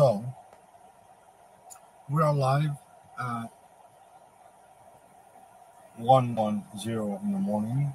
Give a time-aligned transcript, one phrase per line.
[0.00, 0.24] So
[2.08, 2.70] we are live
[3.20, 3.50] at
[5.98, 7.94] one one zero in the morning.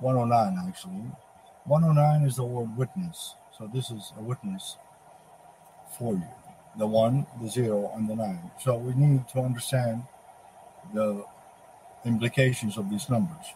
[0.00, 1.06] One oh nine actually.
[1.64, 3.36] One oh nine is the word witness.
[3.56, 4.78] So this is a witness
[5.96, 6.26] for you.
[6.76, 8.50] The one, the zero, and the nine.
[8.60, 10.02] So we need to understand
[10.92, 11.24] the
[12.04, 13.46] implications of these numbers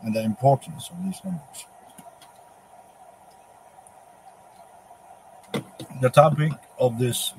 [0.00, 1.66] and the importance of these numbers.
[6.02, 7.32] The topic of this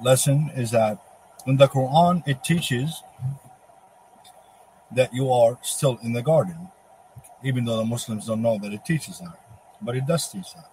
[0.00, 0.96] lesson is that
[1.46, 3.02] in the Quran it teaches
[4.92, 6.68] that you are still in the garden,
[7.44, 9.38] even though the Muslims don't know that it teaches that,
[9.82, 10.70] but it does teach that.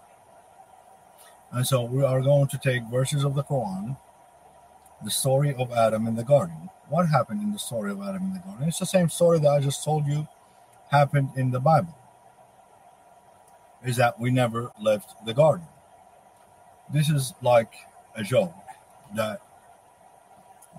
[1.51, 3.97] And so we are going to take verses of the Quran,
[5.03, 6.69] the story of Adam in the garden.
[6.87, 8.69] What happened in the story of Adam in the garden?
[8.69, 10.25] It's the same story that I just told you
[10.89, 11.97] happened in the Bible.
[13.83, 15.67] Is that we never left the garden.
[16.91, 17.73] This is like
[18.15, 18.53] a joke
[19.15, 19.41] that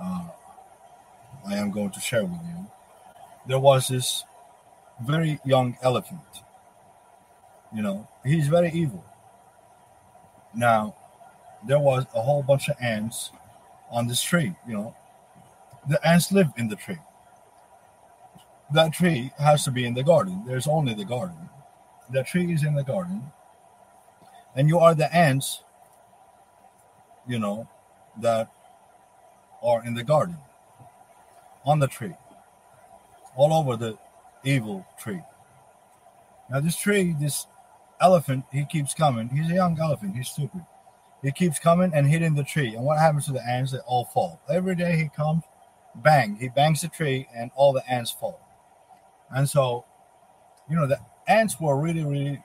[0.01, 0.29] uh,
[1.47, 2.67] I am going to share with you.
[3.47, 4.25] There was this
[5.05, 6.21] very young elephant.
[7.75, 9.05] You know, he's very evil.
[10.55, 10.95] Now,
[11.67, 13.31] there was a whole bunch of ants
[13.91, 14.55] on this tree.
[14.67, 14.97] You know,
[15.89, 16.98] the ants live in the tree.
[18.73, 20.45] That tree has to be in the garden.
[20.47, 21.48] There's only the garden.
[22.11, 23.23] The tree is in the garden,
[24.55, 25.63] and you are the ants.
[27.27, 27.69] You know,
[28.21, 28.51] that
[29.63, 30.37] are in the garden,
[31.65, 32.15] on the tree,
[33.35, 33.99] all over the
[34.45, 35.23] evil tree.
[36.51, 37.47] Now, this tree, this
[38.01, 39.29] elephant, he keeps coming.
[39.29, 40.15] He's a young elephant.
[40.17, 40.65] He's stupid.
[41.23, 42.75] He keeps coming and hitting the tree.
[42.77, 43.73] And what happens to the ants?
[43.73, 44.41] They all fall.
[44.49, 45.43] Every day he comes,
[45.97, 48.41] bang, he bangs the tree, and all the ants fall.
[49.31, 49.85] And so,
[50.71, 52.43] you know, the ants were really, really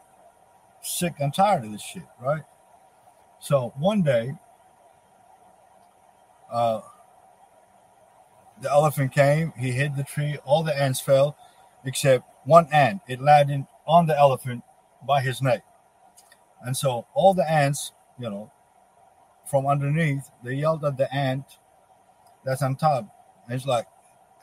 [0.81, 2.41] sick and tired of this shit, right?
[3.39, 4.33] So one day,
[6.51, 6.81] uh,
[8.61, 11.35] the elephant came, he hit the tree, all the ants fell,
[11.83, 13.01] except one ant.
[13.07, 14.63] It landed on the elephant
[15.07, 15.63] by his neck.
[16.63, 18.51] And so all the ants, you know,
[19.49, 21.45] from underneath, they yelled at the ant
[22.45, 23.05] that's on top.
[23.45, 23.87] And it's like,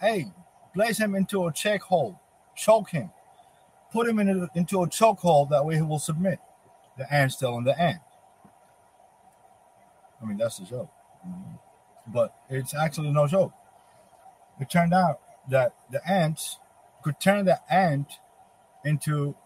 [0.01, 0.33] hey,
[0.75, 2.21] place him into a check hole,
[2.57, 3.11] choke him,
[3.93, 5.47] put him in a, into a choke hole.
[5.47, 6.41] That way he will submit.
[6.97, 8.01] The ant still in the ant.
[10.21, 10.91] I mean, that's the joke.
[12.13, 13.53] But it's actually no joke.
[14.61, 16.59] It turned out that the ants
[17.03, 18.13] could turn the ant
[18.85, 19.37] into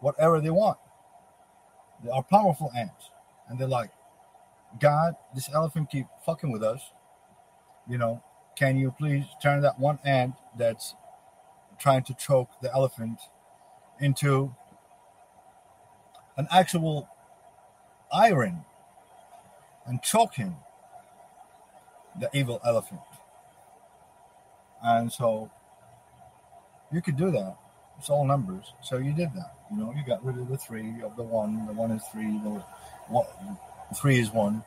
[0.00, 0.78] whatever they want.
[2.04, 3.10] They are powerful ants.
[3.48, 3.90] And they're like,
[4.80, 6.80] God, this elephant keep fucking with us.
[7.88, 8.22] You know,
[8.56, 10.94] can you please turn that one ant that's
[11.78, 13.20] trying to choke the elephant
[14.00, 14.54] into
[16.36, 17.08] an actual
[18.12, 18.64] iron
[19.86, 20.56] and choke him,
[22.18, 23.00] the evil elephant.
[24.82, 25.50] And so
[26.92, 27.56] you could do that.
[27.98, 28.72] It's all numbers.
[28.82, 29.54] So you did that.
[29.70, 31.66] You know, you got rid of the three of the one.
[31.66, 32.38] The one is three.
[32.38, 32.62] The
[33.08, 33.26] one,
[33.94, 34.64] three is one.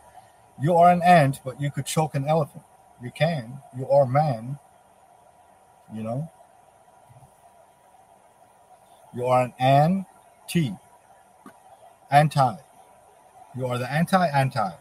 [0.61, 2.63] You are an ant, but you could choke an elephant.
[3.01, 3.59] You can.
[3.77, 4.59] You are man.
[5.93, 6.31] You know.
[9.15, 10.75] You are an anti.
[12.11, 12.57] Anti.
[13.57, 14.71] You are the anti-anti,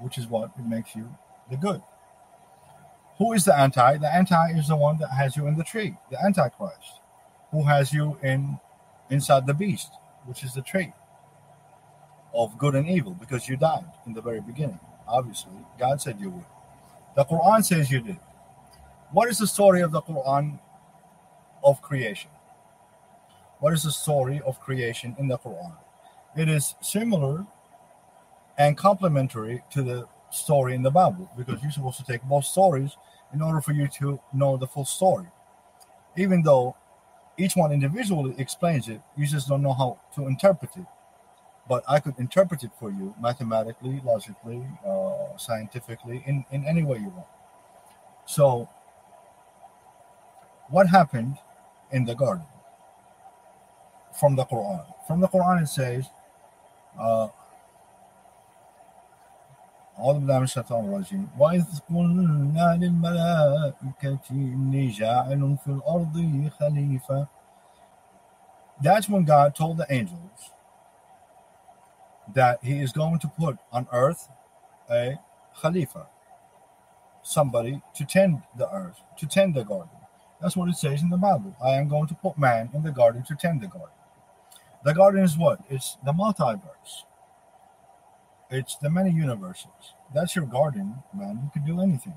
[0.00, 1.08] which is what makes you
[1.50, 1.82] the good.
[3.18, 3.98] Who is the anti?
[3.98, 7.00] The anti is the one that has you in the tree, the antichrist,
[7.50, 8.58] who has you in
[9.10, 9.90] inside the beast,
[10.24, 10.92] which is the tree
[12.34, 14.78] of good and evil, because you died in the very beginning.
[15.08, 16.44] Obviously, God said you would.
[17.16, 18.18] The Quran says you did.
[19.10, 20.60] What is the story of the Quran
[21.64, 22.30] of creation?
[23.58, 25.76] What is the story of creation in the Quran?
[26.36, 27.46] It is similar
[28.56, 32.96] and complementary to the story in the Bible because you're supposed to take both stories
[33.32, 35.26] in order for you to know the full story.
[36.16, 36.76] Even though
[37.36, 40.86] each one individually explains it, you just don't know how to interpret it.
[41.68, 46.98] But I could interpret it for you mathematically, logically, uh, scientifically, in, in any way
[46.98, 47.26] you want.
[48.24, 48.68] So,
[50.68, 51.36] what happened
[51.92, 52.46] in the garden
[54.18, 54.84] from the Quran?
[55.06, 56.06] From the Quran, it says,
[56.98, 57.28] uh,
[59.99, 67.27] أعوذ بالله من الشيطان الرجيم وإذ قلنا للملائكة إني جاعل في الأرض خليفة
[68.81, 70.51] That's when God told the angels
[72.33, 74.29] that he is going to put on earth
[74.89, 75.19] a
[75.61, 76.07] khalifa,
[77.21, 79.89] somebody to tend the earth, to tend the garden.
[80.41, 81.55] That's what it says in the Bible.
[81.63, 83.95] I am going to put man in the garden to tend the garden.
[84.83, 85.59] The garden is what?
[85.69, 87.05] It's the multiverse.
[88.50, 89.94] it's the many universes.
[90.14, 91.40] That's your garden, man.
[91.42, 92.14] You could do anything.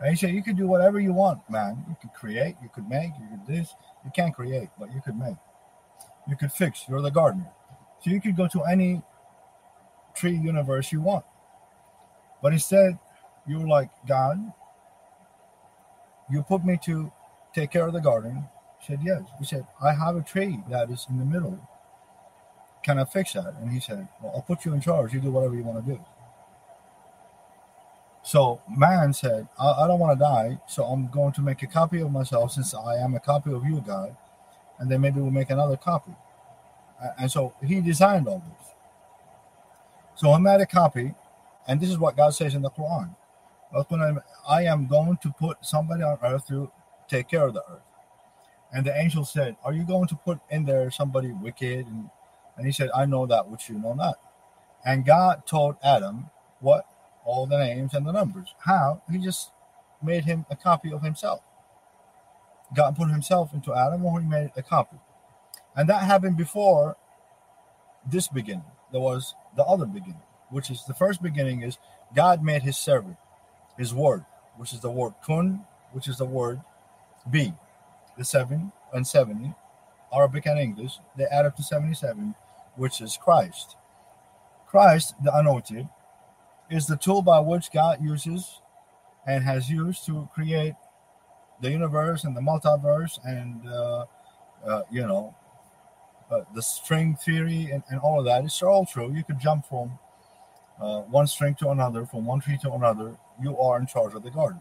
[0.00, 1.84] And he said, You could do whatever you want, man.
[1.88, 3.74] You could create, you could make, you could this.
[4.04, 5.36] You can't create, but you could make.
[6.28, 6.84] You could fix.
[6.88, 7.50] You're the gardener.
[8.02, 9.02] So you could go to any
[10.14, 11.24] tree universe you want.
[12.42, 12.98] But instead,
[13.46, 14.38] you're like, God,
[16.30, 17.12] you put me to
[17.54, 18.44] take care of the garden.
[18.80, 19.22] He said, Yes.
[19.38, 21.58] He said, I have a tree that is in the middle.
[22.84, 23.54] Can I fix that?
[23.60, 25.14] And he said, Well, I'll put you in charge.
[25.14, 26.00] You do whatever you want to do.
[28.22, 31.66] So man said, I, I don't want to die, so I'm going to make a
[31.66, 34.14] copy of myself since I am a copy of you, God.
[34.78, 36.12] And then maybe we'll make another copy.
[37.18, 38.68] And so he designed all this.
[40.14, 41.14] So I made a copy,
[41.66, 43.14] and this is what God says in the Quran.
[44.48, 46.70] I am going to put somebody on earth to
[47.08, 47.82] take care of the earth.
[48.72, 51.86] And the angel said, Are you going to put in there somebody wicked?
[51.86, 52.10] And,
[52.56, 54.16] and he said, I know that which you know not.
[54.84, 56.30] And God told Adam
[56.60, 56.86] what
[57.24, 58.54] all the names and the numbers.
[58.60, 59.02] How?
[59.10, 59.50] He just
[60.02, 61.40] made him a copy of himself.
[62.74, 64.96] God put himself into Adam, or he made a copy.
[65.76, 66.96] And that happened before
[68.10, 68.64] this beginning.
[68.92, 71.78] There was the other beginning, which is the first beginning is
[72.14, 73.16] God made his servant,
[73.78, 74.24] his word,
[74.56, 76.60] which is the word kun, which is the word
[77.28, 77.54] be.
[78.16, 79.54] The seven and 70,
[80.12, 82.36] Arabic and English, they add up to 77,
[82.76, 83.76] which is Christ.
[84.66, 85.88] Christ, the anointed,
[86.70, 88.60] is the tool by which God uses
[89.26, 90.74] and has used to create
[91.60, 94.04] the universe and the multiverse and uh,
[94.66, 95.34] uh, you know
[96.30, 98.44] uh, the string theory and, and all of that.
[98.44, 99.12] It's all true.
[99.14, 99.98] You could jump from
[100.80, 103.16] uh, one string to another, from one tree to another.
[103.42, 104.60] You are in charge of the garden.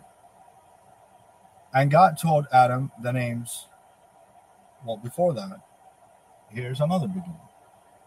[1.74, 3.68] And God told Adam the names.
[4.86, 5.62] Well, before that,
[6.50, 7.40] here's another beginning.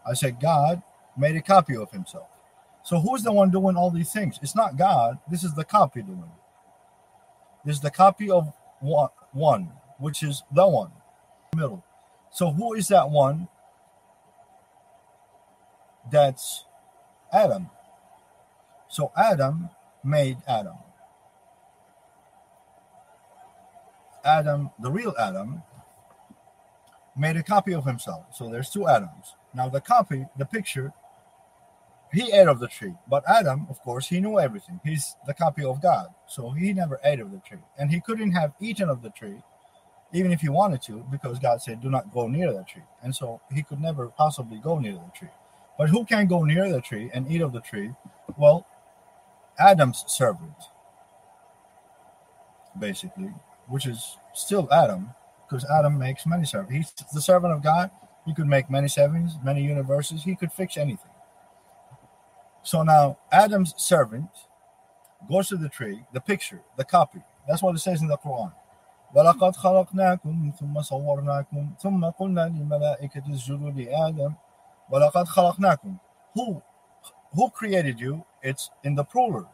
[0.07, 0.81] I said God
[1.17, 2.27] made a copy of himself.
[2.83, 4.39] So who's the one doing all these things?
[4.41, 5.19] It's not God.
[5.29, 6.31] This is the copy doing.
[7.65, 10.91] This is the copy of one, one which is the one,
[11.55, 11.83] middle.
[12.31, 13.47] So who is that one?
[16.09, 16.63] That's
[17.33, 17.69] Adam.
[18.87, 19.69] So Adam
[20.03, 20.75] made Adam.
[24.23, 25.63] Adam, the real Adam,
[27.17, 28.25] made a copy of himself.
[28.33, 29.35] So there's two Adams.
[29.57, 30.93] Now the copy, the picture
[32.13, 32.93] he ate of the tree.
[33.09, 34.79] But Adam, of course, he knew everything.
[34.83, 36.07] He's the copy of God.
[36.27, 37.65] So he never ate of the tree.
[37.77, 39.41] And he couldn't have eaten of the tree,
[40.13, 42.83] even if he wanted to, because God said, do not go near the tree.
[43.03, 45.33] And so he could never possibly go near the tree.
[45.77, 47.91] But who can go near the tree and eat of the tree?
[48.37, 48.65] Well,
[49.59, 50.55] Adam's servant,
[52.79, 53.33] basically,
[53.67, 55.09] which is still Adam,
[55.47, 56.73] because Adam makes many servants.
[56.73, 57.91] He's the servant of God.
[58.26, 60.24] He could make many sevens, many universes.
[60.24, 61.10] He could fix anything.
[62.62, 64.30] So now Adam's servant
[65.28, 67.22] goes to the tree, the picture, the copy.
[67.48, 68.52] That's what it says in the Quran.
[69.14, 74.34] ولقد خلقناكم ثم صورناكم ثم قلنا للملائكة اسجدوا لآدم
[74.90, 75.96] ولقد خلقناكم
[76.34, 76.62] Who
[77.34, 78.24] who created you?
[78.42, 79.48] It's in the plural.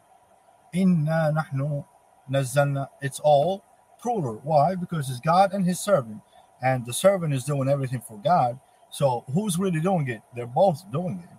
[0.75, 1.83] إنا نحن
[2.29, 3.63] نزلنا It's all
[4.01, 4.39] plural.
[4.43, 4.75] Why?
[4.75, 6.21] Because it's God and his servant.
[6.61, 8.59] And the servant is doing everything for God.
[8.94, 10.22] so who's really doing it?
[10.36, 11.36] They're both doing it.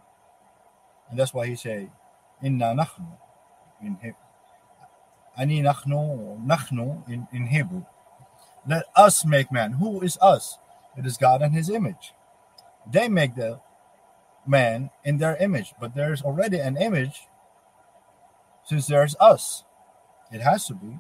[1.09, 1.89] And that's why he say,
[2.43, 3.07] Inna nahnu
[3.81, 4.25] in Hebrew.
[5.38, 7.85] Ani nahnu, nahnu in, in Hebrew.
[8.67, 9.71] Let us make man.
[9.71, 10.57] Who is us?
[10.97, 12.12] It is God and his image.
[12.91, 13.62] They make the
[14.45, 17.21] man in their image, but there's already an image
[18.65, 19.63] since there's us.
[20.29, 21.00] It has to be.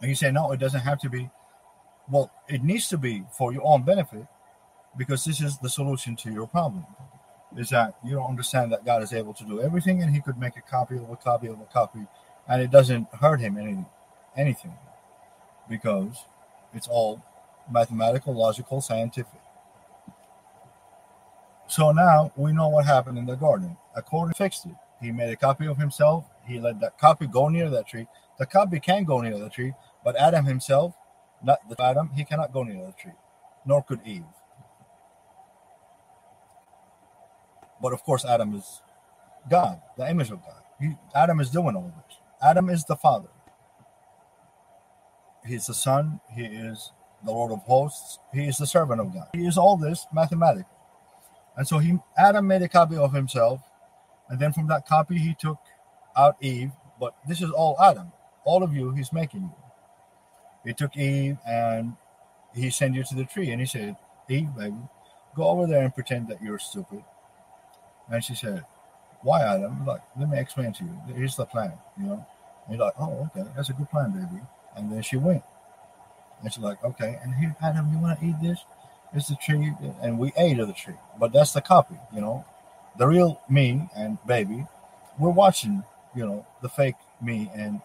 [0.00, 1.28] And you say, no, it doesn't have to be.
[2.10, 4.26] Well, it needs to be for your own benefit
[4.96, 6.86] because this is the solution to your problem
[7.56, 10.38] is that you don't understand that God is able to do everything and he could
[10.38, 12.06] make a copy of a copy of a copy
[12.48, 13.84] and it doesn't hurt him any
[14.36, 14.74] anything
[15.68, 16.24] because
[16.74, 17.22] it's all
[17.70, 19.40] mathematical, logical, scientific.
[21.68, 23.76] So now we know what happened in the garden.
[23.94, 24.74] According to fixed it.
[25.00, 26.24] He made a copy of himself.
[26.46, 28.06] He let that copy go near that tree.
[28.38, 30.94] The copy can go near the tree, but Adam himself,
[31.44, 33.12] not the Adam, he cannot go near the tree,
[33.66, 34.24] nor could Eve.
[37.82, 38.82] But of course, Adam is
[39.50, 40.62] God, the image of God.
[40.80, 42.18] He, Adam is doing all this.
[42.42, 43.28] Adam is the father.
[45.46, 46.20] He's the son.
[46.34, 46.92] He is
[47.24, 48.18] the Lord of hosts.
[48.32, 49.28] He is the servant of God.
[49.34, 50.66] He is all this mathematically.
[51.56, 53.60] And so he Adam made a copy of himself,
[54.28, 55.58] and then from that copy he took
[56.16, 56.72] out Eve.
[57.00, 58.12] But this is all Adam.
[58.44, 59.54] All of you, he's making you.
[60.64, 61.96] He took Eve and
[62.54, 63.96] he sent you to the tree, and he said,
[64.28, 64.76] Eve, baby,
[65.36, 67.04] go over there and pretend that you're stupid
[68.10, 68.64] And she said,
[69.22, 69.86] Why, Adam?
[69.86, 71.00] Like, let me explain to you.
[71.14, 72.26] Here's the plan, you know.
[72.68, 74.42] And you're like, Oh, okay, that's a good plan, baby.
[74.76, 75.42] And then she went.
[76.42, 78.64] And she's like, Okay, and here, Adam, you want to eat this?
[79.14, 79.72] It's the tree.
[80.02, 80.96] And we ate of the tree.
[81.18, 82.44] But that's the copy, you know.
[82.98, 84.66] The real me and baby,
[85.18, 85.84] we're watching,
[86.16, 87.80] you know, the fake me and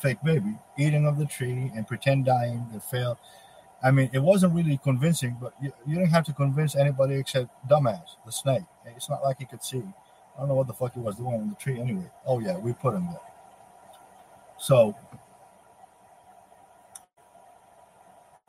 [0.00, 3.18] fake baby eating of the tree and pretend dying that failed.
[3.82, 7.50] I mean, it wasn't really convincing, but you, you didn't have to convince anybody except
[7.68, 8.64] dumbass, the snake.
[8.86, 9.82] It's not like he could see.
[10.36, 12.10] I don't know what the fuck he was doing in the tree anyway.
[12.26, 13.20] Oh yeah, we put him there.
[14.58, 14.96] So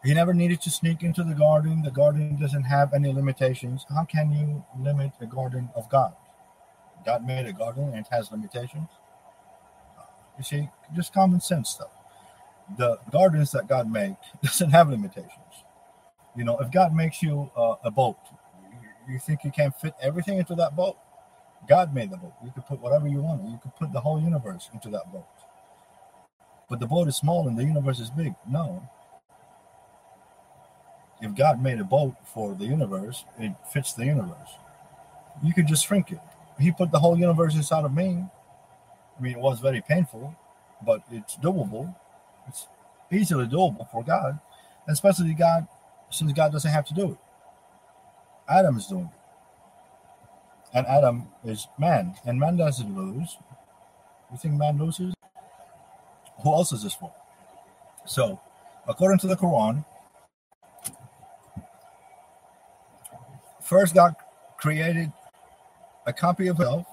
[0.04, 1.82] he never needed to sneak into the garden.
[1.82, 3.86] The garden doesn't have any limitations.
[3.90, 6.14] How can you limit a garden of God?
[7.06, 8.90] God made a garden and it has limitations.
[10.40, 11.92] You see, just common sense stuff.
[12.78, 15.66] The gardens that God made doesn't have limitations.
[16.36, 18.18] You know, if God makes you uh, a boat,
[19.08, 20.98] you, you think you can't fit everything into that boat?
[21.68, 22.34] God made the boat.
[22.44, 23.44] You could put whatever you want.
[23.50, 25.28] You could put the whole universe into that boat.
[26.70, 28.36] But the boat is small and the universe is big.
[28.48, 28.88] No.
[31.22, 34.52] If God made a boat for the universe, it fits the universe.
[35.44, 36.20] You could just shrink it.
[36.60, 38.26] He put the whole universe inside of me.
[39.20, 40.34] I mean, it was very painful,
[40.86, 41.94] but it's doable.
[42.48, 42.68] It's
[43.12, 44.40] easily doable for God,
[44.88, 45.68] especially God,
[46.10, 47.18] since God doesn't have to do it.
[48.48, 49.20] Adam is doing it.
[50.74, 53.38] And Adam is man, and man doesn't lose.
[54.32, 55.14] You think man loses?
[56.44, 57.12] Who else is this for?
[58.06, 58.40] So,
[58.88, 59.84] according to the Quran,
[63.62, 64.16] first God
[64.58, 65.12] created
[66.06, 66.88] a copy of himself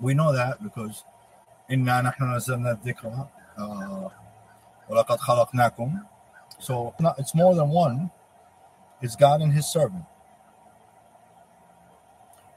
[0.00, 1.04] we know that because
[1.70, 3.26] إنا نحن نزلنا الذكر
[4.88, 6.00] ولقد خلقناكم
[6.58, 8.10] so it's more than one
[9.00, 10.04] it's God and his servant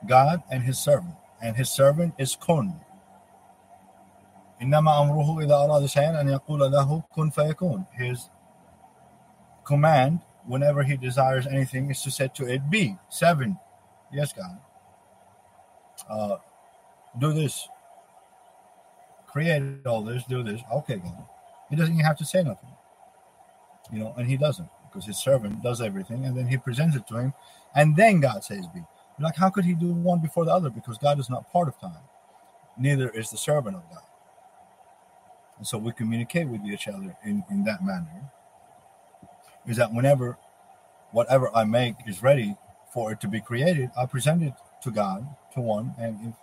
[0.06, 2.80] God and his servant and his servant is kun
[4.62, 8.30] إنما أمره إذا أراد شيئا أن يقول له كن فيكون his
[9.63, 13.58] command whenever he desires anything is to say to it be seven
[14.12, 14.58] yes God
[16.10, 16.38] uh,
[17.19, 17.69] do this,
[19.26, 20.61] create all this, do this.
[20.73, 21.26] Okay, God.
[21.69, 22.71] He doesn't even have to say nothing.
[23.93, 27.07] You know, and he doesn't because his servant does everything and then he presents it
[27.09, 27.35] to him
[27.75, 28.83] and then God says be.
[29.21, 30.71] like, how could he do one before the other?
[30.71, 32.02] Because God is not part of time.
[32.79, 34.02] Neither is the servant of God.
[35.59, 38.33] And so we communicate with each other in, in that manner.
[39.67, 40.38] Is that whenever
[41.12, 42.57] whatever I make is ready
[42.93, 46.35] for it to be created, I present it to God, to one, and if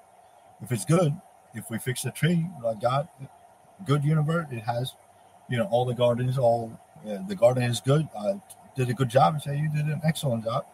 [0.62, 1.14] if it's good,
[1.54, 3.08] if we fix the tree like God,
[3.86, 4.94] good universe, it has,
[5.50, 6.72] you know, all the gardens, all
[7.08, 8.08] uh, the garden is good.
[8.18, 8.42] I
[8.76, 9.36] did a good job.
[9.36, 10.66] and say you did an excellent job.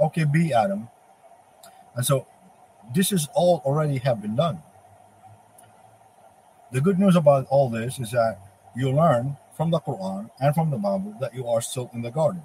[0.00, 0.88] Okay, be Adam.
[1.94, 2.26] And so
[2.94, 4.62] this is all already have been done.
[6.70, 8.38] The good news about all this is that
[8.74, 12.10] you learn from the Quran and from the Bible that you are still in the
[12.10, 12.42] garden.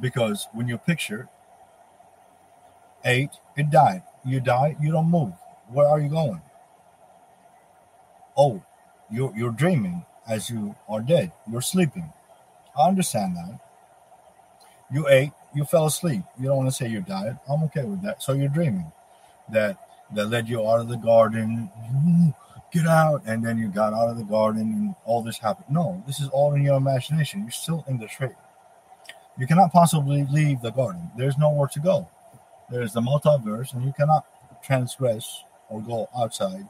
[0.00, 1.28] Because when you picture
[3.04, 4.02] eight, it died.
[4.24, 5.32] You die, you don't move.
[5.72, 6.40] Where are you going?
[8.36, 8.62] Oh,
[9.10, 11.32] you're, you're dreaming as you are dead.
[11.50, 12.12] You're sleeping.
[12.78, 13.60] I understand that.
[14.92, 16.22] You ate, you fell asleep.
[16.38, 17.38] You don't want to say you died.
[17.48, 18.22] I'm okay with that.
[18.22, 18.90] So you're dreaming
[19.50, 19.78] that
[20.14, 21.70] that led you out of the garden.
[22.72, 25.74] Get out, and then you got out of the garden, and all this happened.
[25.74, 27.40] No, this is all in your imagination.
[27.42, 28.28] You're still in the tree.
[29.38, 31.10] You cannot possibly leave the garden.
[31.16, 32.08] There's nowhere to go.
[32.70, 34.26] There's the multiverse, and you cannot
[34.62, 36.68] transgress or go outside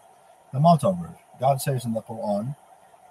[0.52, 1.16] the multiverse.
[1.40, 2.56] God says in the Quran,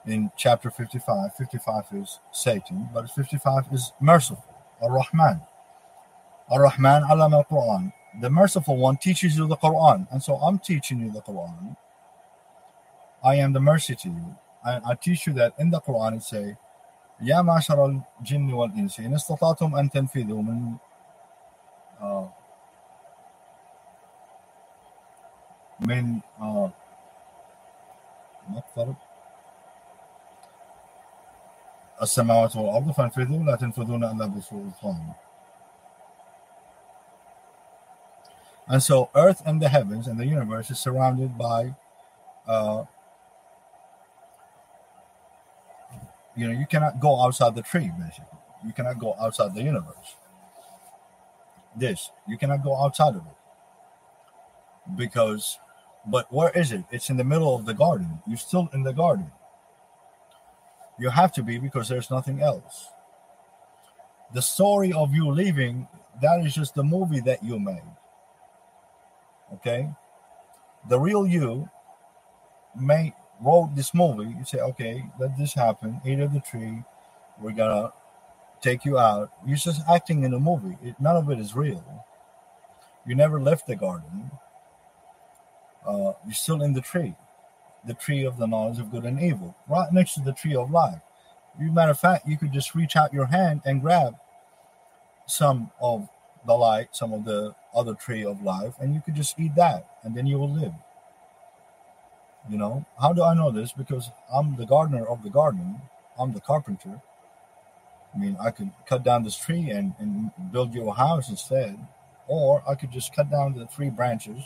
[0.05, 4.43] in chapter 55, 55 is Satan, but 55 is merciful,
[4.81, 5.41] Ar-Rahman.
[6.49, 7.91] Ar-Rahman alam al-Quran.
[8.21, 10.07] The merciful one teaches you the Quran.
[10.11, 11.75] And so I'm teaching you the Quran.
[13.23, 14.35] I am the mercy to you.
[14.65, 16.57] I, I teach you that in the Quran It say,
[17.21, 17.85] يا معشر
[18.21, 20.77] الجن والإنس إن استطعتم أن تنفذوا من
[21.99, 22.27] uh,
[25.80, 26.70] من آه
[28.48, 28.94] مقترب
[32.02, 35.14] السماوات والأرض فانفذوا لا تنفذون إلا بسلطان
[38.68, 41.74] And so earth and the heavens and the universe is surrounded by
[42.46, 42.84] uh,
[46.36, 48.38] you know, you cannot go outside the tree, basically.
[48.64, 50.16] You cannot go outside the universe.
[51.76, 54.96] This, you cannot go outside of it.
[54.96, 55.58] Because
[56.07, 56.85] but where is it?
[56.91, 58.19] It's in the middle of the garden.
[58.25, 59.31] You're still in the garden.
[60.99, 62.89] You have to be because there's nothing else.
[64.33, 65.87] The story of you leaving,
[66.21, 67.83] that is just the movie that you made.
[69.53, 69.89] Okay,
[70.89, 71.69] the real you
[72.75, 74.35] may wrote this movie.
[74.37, 76.01] You say, okay, let this happen.
[76.05, 76.83] Eat of the tree.
[77.39, 77.91] We're gonna
[78.61, 79.31] take you out.
[79.45, 80.77] You're just acting in a movie.
[80.83, 81.83] It, none of it is real.
[83.05, 84.31] You never left the garden.
[85.87, 87.15] Uh, you're still in the tree,
[87.85, 90.69] the tree of the knowledge of good and evil, right next to the tree of
[90.69, 90.99] life.
[91.59, 94.15] As matter of fact, you could just reach out your hand and grab
[95.25, 96.09] some of
[96.45, 99.87] the light, some of the other tree of life, and you could just eat that,
[100.03, 100.73] and then you will live.
[102.49, 103.71] You know, how do I know this?
[103.71, 105.81] Because I'm the gardener of the garden,
[106.17, 107.01] I'm the carpenter.
[108.13, 111.77] I mean, I could cut down this tree and, and build you a house instead,
[112.27, 114.43] or I could just cut down the three branches,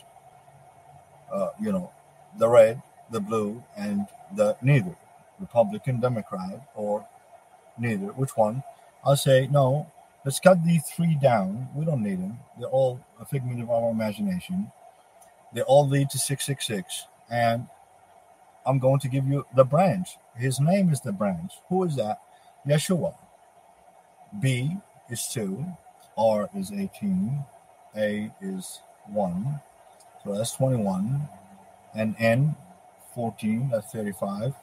[1.34, 1.92] uh, you know,
[2.38, 4.96] the red, the blue, and the neither,
[5.40, 7.06] Republican, Democrat, or
[7.78, 8.08] neither.
[8.08, 8.64] Which one?
[9.04, 9.92] I'll say, no,
[10.24, 11.70] let's cut these three down.
[11.76, 12.40] We don't need them.
[12.60, 14.72] They're all a figment of our imagination.
[15.54, 17.08] They all lead to 666.
[17.30, 17.68] And
[18.66, 20.18] I'm going to give you the branch.
[20.36, 21.54] His name is the branch.
[21.70, 22.20] Who is that?
[22.68, 23.16] Yeshua.
[24.40, 24.78] B
[25.10, 25.66] is 2,
[26.18, 27.44] R is 18,
[27.98, 29.60] A is 1,
[30.24, 31.28] so that's 21,
[31.96, 32.56] and N
[33.16, 34.54] 14, that's 35,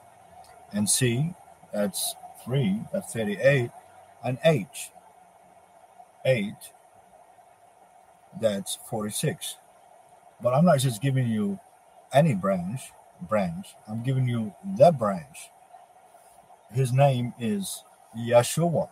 [0.72, 1.34] and C,
[1.72, 3.70] that's 3, that's 38,
[4.24, 4.90] and H,
[6.24, 6.54] 8,
[8.40, 9.56] that's 46.
[10.40, 11.58] But I'm not just giving you
[12.12, 13.74] any branch, branch.
[13.88, 15.50] I'm giving you the branch.
[16.72, 17.82] His name is
[18.16, 18.88] Yeshua,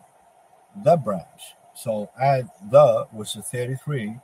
[0.85, 1.55] the branch.
[1.75, 4.17] So add the, which is 33,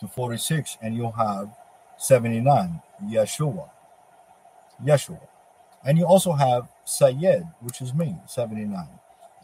[0.00, 1.50] to 46, and you'll have
[2.00, 3.68] 79, Yeshua.
[4.82, 5.20] Yeshua.
[5.84, 8.88] And you also have Sayed, which is me, 79.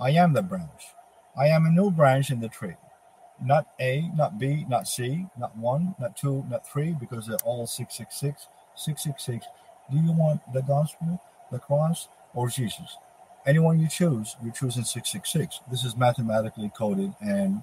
[0.01, 0.95] I am the branch.
[1.39, 2.77] I am a new branch in the tree.
[3.43, 7.67] Not A, not B, not C, not 1, not 2, not 3, because they're all
[7.67, 8.49] 666.
[8.75, 9.47] 666
[9.91, 11.21] do you want the gospel,
[11.53, 12.97] the cross, or Jesus?
[13.47, 15.61] Anyone you choose, you're choosing 666.
[15.71, 17.63] This is mathematically coded and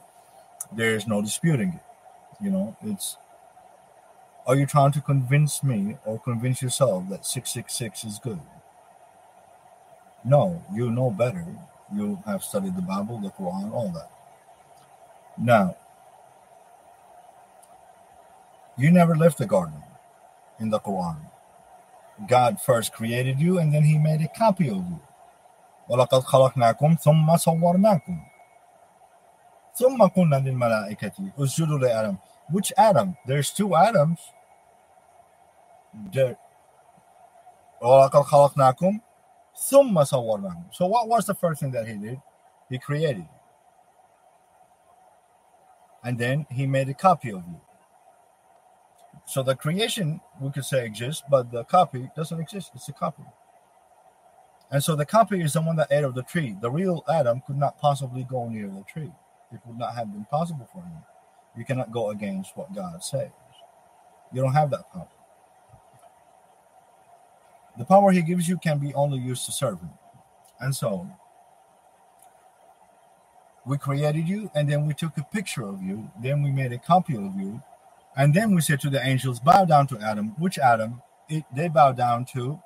[0.72, 2.44] there's no disputing it.
[2.44, 3.18] You know, it's
[4.47, 8.41] are you trying to convince me or convince yourself that 666 is good?
[10.25, 11.47] No, you know better.
[11.95, 14.11] You have studied the Bible, the Quran, all that.
[15.37, 15.77] Now,
[18.77, 19.83] you never left the garden
[20.59, 21.19] in the Quran.
[22.27, 25.01] God first created you and then he made a copy of you.
[25.89, 28.21] ولقد خلقناكم ثم صورناكم
[29.75, 32.17] ثم قلنا للملائكة اسجدوا لآدم
[32.53, 33.17] Which Adam?
[33.27, 34.21] There's two Adams.
[36.13, 36.37] There.
[37.83, 39.01] ولقد خلقناكم
[39.55, 42.21] ثم صورناكم So what was the first thing that he did?
[42.69, 43.29] He created you.
[46.05, 47.61] And then he made a copy of you.
[49.27, 52.71] So the creation, we could say, exists, but the copy doesn't exist.
[52.75, 53.25] It's a copy.
[54.71, 56.57] And so the copy is the one that ate of the tree.
[56.61, 59.13] The real Adam could not possibly go near the tree.
[59.53, 61.03] It would not have been possible for him.
[61.58, 63.32] You cannot go against what God says.
[64.34, 65.08] You don't have that power.
[67.78, 69.92] The power he gives you can be only used to serve him.
[70.60, 71.08] And so
[73.66, 76.78] we created you, and then we took a picture of you, then we made a
[76.78, 77.62] copy of you,
[78.16, 80.36] and then we said to the angels, bow down to Adam.
[80.38, 81.02] Which Adam?
[81.30, 82.62] It, they bow down to.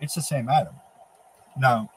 [0.00, 0.74] It's the same Adam.
[1.58, 1.90] Now,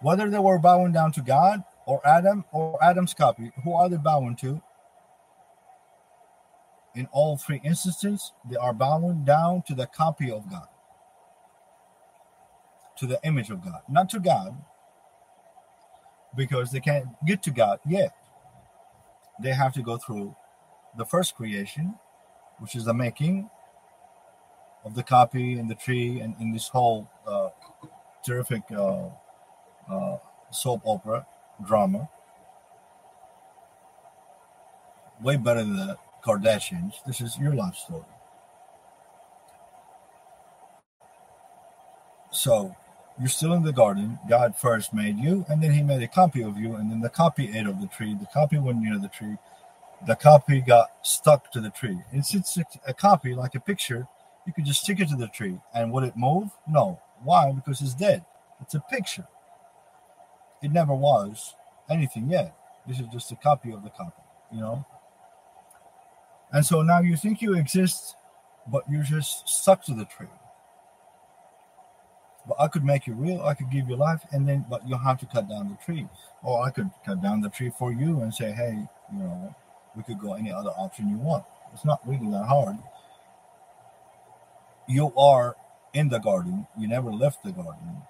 [0.00, 3.96] whether they were bowing down to God or Adam or Adam's copy, who are they
[3.96, 4.62] bowing to?
[6.94, 10.68] In all three instances, they are bowing down to the copy of God,
[12.96, 14.56] to the image of God, not to God,
[16.36, 18.12] because they can't get to God yet.
[19.42, 20.36] They have to go through
[20.96, 21.96] the first creation,
[22.60, 23.50] which is the making
[24.84, 27.48] of the copy and the tree and in this whole uh,
[28.24, 29.08] terrific uh,
[29.90, 30.18] uh,
[30.52, 31.26] soap opera
[31.66, 32.08] drama.
[35.22, 36.94] Way better than the Kardashians.
[37.06, 38.04] This is your life story.
[42.32, 42.74] So
[43.18, 44.18] you're still in the garden.
[44.28, 47.10] God first made you, and then He made a copy of you, and then the
[47.10, 48.16] copy ate of the tree.
[48.18, 49.36] The copy went near the tree
[50.06, 51.98] the copy got stuck to the tree.
[52.12, 54.06] And since it's a copy, like a picture,
[54.46, 55.58] you could just stick it to the tree.
[55.74, 56.50] And would it move?
[56.68, 57.00] No.
[57.22, 57.52] Why?
[57.52, 58.24] Because it's dead.
[58.60, 59.26] It's a picture.
[60.62, 61.54] It never was
[61.88, 62.54] anything yet.
[62.86, 64.84] This is just a copy of the copy, you know?
[66.52, 68.16] And so now you think you exist,
[68.66, 70.26] but you're just stuck to the tree.
[72.48, 74.98] But I could make you real, I could give you life, and then, but you'll
[74.98, 76.08] have to cut down the tree.
[76.42, 79.54] Or I could cut down the tree for you and say, hey, you know,
[79.94, 81.44] we could go any other option you want.
[81.72, 82.76] It's not really that hard.
[84.88, 85.56] You are
[85.92, 86.66] in the garden.
[86.78, 88.02] You never left the garden.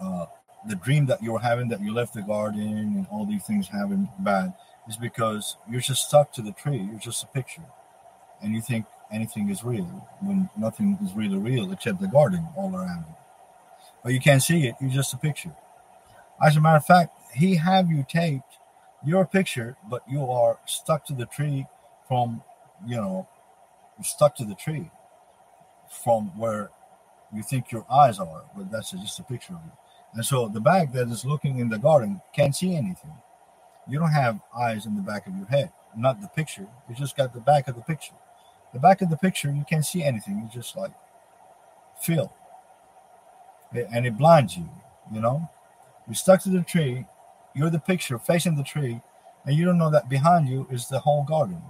[0.00, 0.26] Uh,
[0.66, 4.08] the dream that you're having that you left the garden and all these things having
[4.18, 4.54] bad
[4.88, 6.78] is because you're just stuck to the tree.
[6.78, 7.64] You're just a picture,
[8.42, 12.74] and you think anything is real when nothing is really real except the garden all
[12.74, 13.14] around you.
[14.02, 14.76] But you can't see it.
[14.80, 15.54] You're just a picture.
[16.44, 18.58] As a matter of fact, he have you taped
[19.04, 21.66] your picture, but you are stuck to the tree
[22.06, 22.42] from,
[22.86, 23.28] you know,
[24.02, 24.90] stuck to the tree
[25.90, 26.70] from where
[27.34, 29.72] you think your eyes are, but that's just a picture of it.
[30.14, 33.12] And so the bag that is looking in the garden can't see anything.
[33.88, 36.66] You don't have eyes in the back of your head, not the picture.
[36.88, 38.14] You just got the back of the picture.
[38.72, 40.38] The back of the picture, you can't see anything.
[40.38, 40.92] You just like
[42.00, 42.32] feel.
[43.72, 44.68] And it blinds you,
[45.12, 45.48] you know?
[46.06, 47.06] You're stuck to the tree.
[47.54, 49.00] You're the picture facing the tree,
[49.44, 51.62] and you don't know that behind you is the whole garden.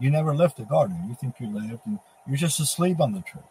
[0.00, 1.04] You never left the garden.
[1.08, 3.42] You think you left, and you're just asleep on the tree.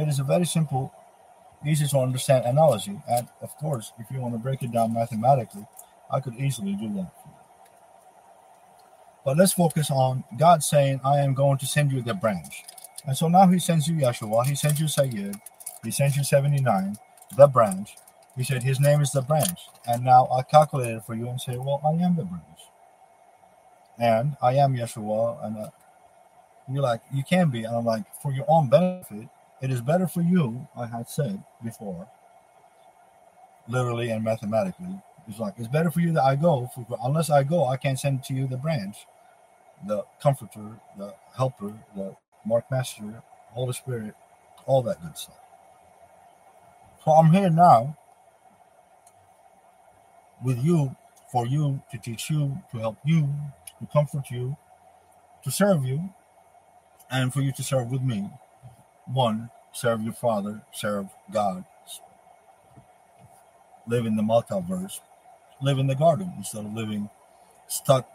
[0.00, 0.94] It is a very simple,
[1.66, 2.98] easy to understand analogy.
[3.06, 5.66] And of course, if you want to break it down mathematically,
[6.10, 7.12] I could easily do that.
[9.26, 12.64] But let's focus on God saying, I am going to send you the branch.
[13.06, 15.36] And so now he sends you Yeshua, he sends you Sayyid,
[15.84, 16.96] he sends you 79,
[17.36, 17.96] the branch.
[18.36, 19.60] He said his name is the branch.
[19.86, 22.60] And now I calculate it for you and say, well, I am the branch.
[23.98, 25.44] And I am Yeshua.
[25.44, 25.70] And uh,
[26.72, 27.64] you're like, you can be.
[27.64, 29.28] And I'm like, for your own benefit,
[29.60, 32.08] it is better for you, I had said before,
[33.68, 35.00] literally and mathematically.
[35.28, 37.98] It's like, it's better for you that I go, for, unless I go, I can't
[37.98, 38.96] send to you the branch,
[39.86, 44.14] the comforter, the helper, the Mark Master, Holy Spirit,
[44.66, 45.36] all that good stuff.
[47.04, 47.96] So I'm here now
[50.44, 50.96] with you,
[51.30, 53.28] for you, to teach you, to help you,
[53.78, 54.56] to comfort you,
[55.44, 56.12] to serve you,
[57.10, 58.30] and for you to serve with me
[59.12, 61.64] one, serve your Father, serve God,
[63.86, 65.00] live in the multiverse,
[65.60, 67.10] live in the garden instead of living
[67.68, 68.08] stuck,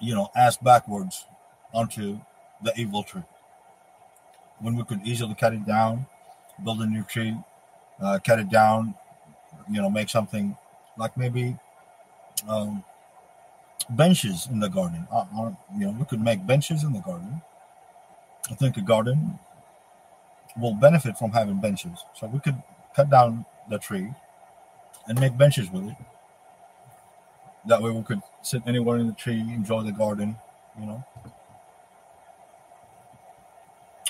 [0.00, 1.26] you know, ass backwards
[1.72, 2.20] onto
[2.62, 3.22] the evil tree.
[4.60, 6.06] When we could easily cut it down,
[6.62, 7.36] build a new tree,
[8.00, 8.94] uh, cut it down,
[9.70, 10.56] you know, make something
[10.98, 11.56] like maybe
[12.48, 12.84] um,
[13.90, 15.06] benches in the garden.
[15.10, 17.40] Uh, uh, you know, we could make benches in the garden
[18.50, 19.38] I think a garden
[20.58, 22.04] will benefit from having benches.
[22.14, 22.60] So we could
[22.94, 24.12] cut down the tree
[25.06, 25.96] and make benches with it.
[27.66, 30.36] That way we could sit anywhere in the tree, enjoy the garden,
[30.78, 31.04] you know.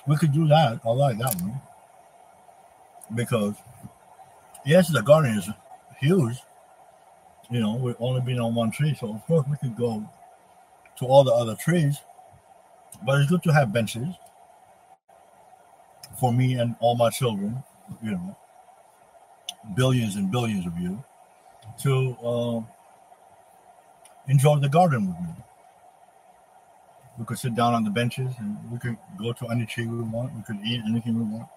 [0.07, 0.81] We could do that.
[0.85, 1.61] I like that one.
[3.15, 3.55] Because
[4.65, 5.49] yes, the garden is
[5.99, 6.39] huge.
[7.51, 10.09] You know, we've only been on one tree, so of course we could go
[10.99, 11.99] to all the other trees.
[13.05, 14.15] But it's good to have benches
[16.21, 17.63] for me and all my children,
[18.03, 18.37] you know,
[19.75, 21.03] billions and billions of you,
[21.83, 22.61] to uh,
[24.29, 25.35] enjoy the garden with me.
[27.19, 30.03] We could sit down on the benches and we could go to any tree we
[30.03, 30.35] want.
[30.35, 31.49] We could eat anything we want.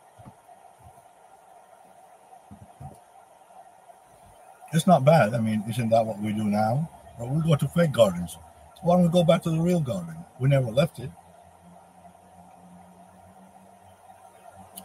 [4.74, 5.34] It's not bad.
[5.34, 6.90] I mean, isn't that what we do now?
[7.20, 8.38] But we go to fake gardens.
[8.82, 10.16] Why don't we go back to the real garden?
[10.40, 11.12] We never left it.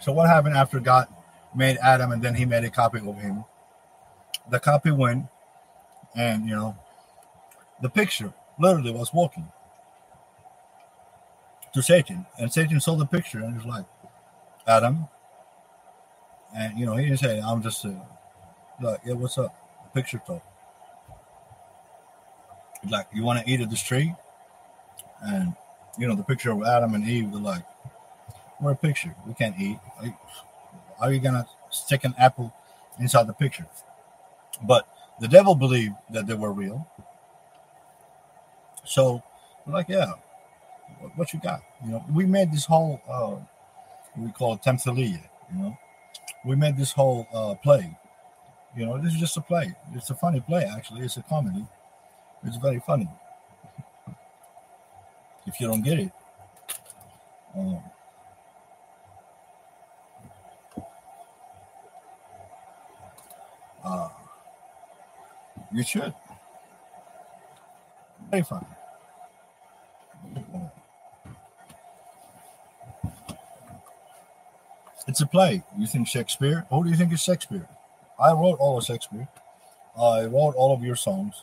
[0.09, 1.07] So what happened after God
[1.55, 3.45] made Adam and then he made a copy of him?
[4.51, 5.27] The copy went
[6.17, 6.79] and you know
[7.83, 9.53] the picture literally was walking
[11.75, 12.25] to Satan.
[12.39, 13.85] And Satan saw the picture and was like,
[14.67, 15.09] Adam.
[16.57, 17.91] And you know, he didn't say, I'm just uh,
[18.81, 19.55] like, yeah, what's up?
[19.93, 20.43] Picture talk.
[22.89, 24.15] Like, you want to eat at this tree?
[25.21, 25.55] And
[25.99, 27.65] you know, the picture of Adam and Eve, they're like,
[28.61, 29.15] we're a picture.
[29.27, 29.79] We can't eat.
[31.01, 32.53] Are you gonna stick an apple
[32.99, 33.67] inside the picture?
[34.63, 34.89] But
[35.21, 36.87] the devil believed that they were real.
[38.85, 39.23] So
[39.67, 40.13] we're like, yeah,
[41.15, 41.63] what you got?
[41.85, 43.37] You know, we made this whole uh,
[44.17, 45.79] we call it Temthalia, you know.
[46.45, 47.97] We made this whole uh, play.
[48.77, 49.75] You know, this is just a play.
[49.95, 51.03] It's a funny play, actually.
[51.03, 51.65] It's a comedy.
[52.45, 53.09] It's very funny.
[55.47, 56.13] If you don't get it,
[57.57, 57.81] um,
[63.89, 64.09] Uh,
[65.73, 66.13] you should.
[68.31, 68.67] Very fun.
[75.07, 75.63] It's a play.
[75.79, 76.67] You think Shakespeare?
[76.69, 77.67] Who do you think is Shakespeare?
[78.21, 79.27] I wrote all of Shakespeare.
[79.99, 81.43] I wrote all of your songs.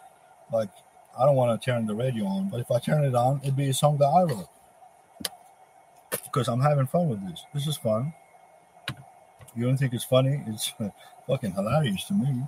[0.54, 0.70] Like,
[1.18, 3.56] I don't want to turn the radio on, but if I turn it on, it'd
[3.56, 4.50] be a song that I wrote.
[6.12, 7.44] Because I'm having fun with this.
[7.56, 8.14] This is fun.
[9.56, 10.44] You don't think it's funny?
[10.48, 10.74] It's
[11.28, 12.44] fucking hilarious to me.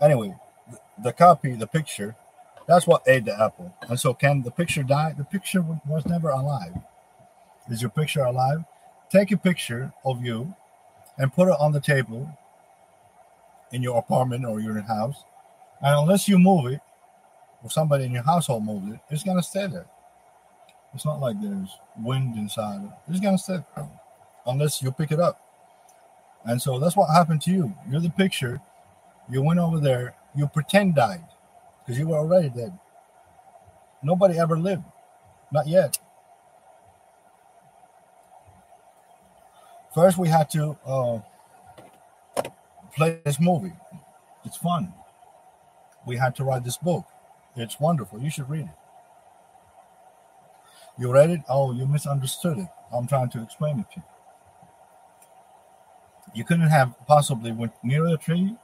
[0.00, 0.34] Anyway,
[1.02, 2.16] the copy, the picture,
[2.66, 3.74] that's what ate the apple.
[3.88, 5.14] And so, can the picture die?
[5.16, 6.74] The picture was never alive.
[7.70, 8.64] Is your picture alive?
[9.10, 10.54] Take a picture of you
[11.16, 12.30] and put it on the table
[13.72, 15.24] in your apartment or your house.
[15.80, 16.80] And unless you move it,
[17.62, 19.86] or somebody in your household moves it, it's gonna stay there.
[20.94, 22.82] It's not like there's wind inside.
[22.84, 22.90] it.
[23.08, 23.64] It's gonna there
[24.46, 25.40] unless you pick it up.
[26.44, 27.74] And so that's what happened to you.
[27.90, 28.60] You're the picture.
[29.30, 30.14] You went over there.
[30.34, 31.24] You pretend died
[31.84, 32.78] because you were already dead.
[34.02, 34.84] Nobody ever lived,
[35.52, 35.98] not yet.
[39.94, 41.20] First, we had to uh,
[42.94, 43.72] play this movie.
[44.44, 44.92] It's fun.
[46.06, 47.06] We had to write this book.
[47.56, 48.20] It's wonderful.
[48.20, 48.77] You should read it.
[50.98, 51.40] You read it?
[51.48, 52.68] Oh, you misunderstood it.
[52.92, 54.02] I'm trying to explain it to you.
[56.34, 58.56] You couldn't have possibly went near the tree,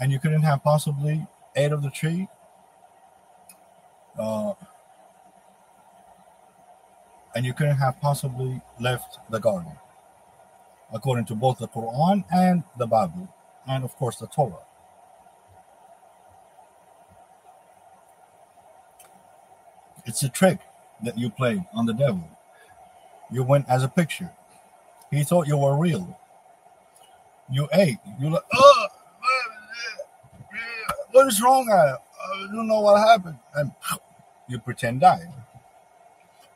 [0.00, 2.28] and you couldn't have possibly ate of the tree.
[4.18, 4.54] Uh,
[7.34, 9.72] and you couldn't have possibly left the garden,
[10.92, 13.28] according to both the Quran and the Bible,
[13.66, 14.64] and of course the Torah.
[20.06, 20.60] It's a trick
[21.02, 22.28] that you played on the devil.
[23.30, 24.30] You went as a picture.
[25.10, 26.18] He thought you were real.
[27.50, 27.98] You ate.
[28.20, 28.86] You like, oh,
[31.12, 31.68] what is wrong?
[31.70, 33.38] I, I don't know what happened.
[33.54, 33.72] And
[34.48, 35.32] you pretend died.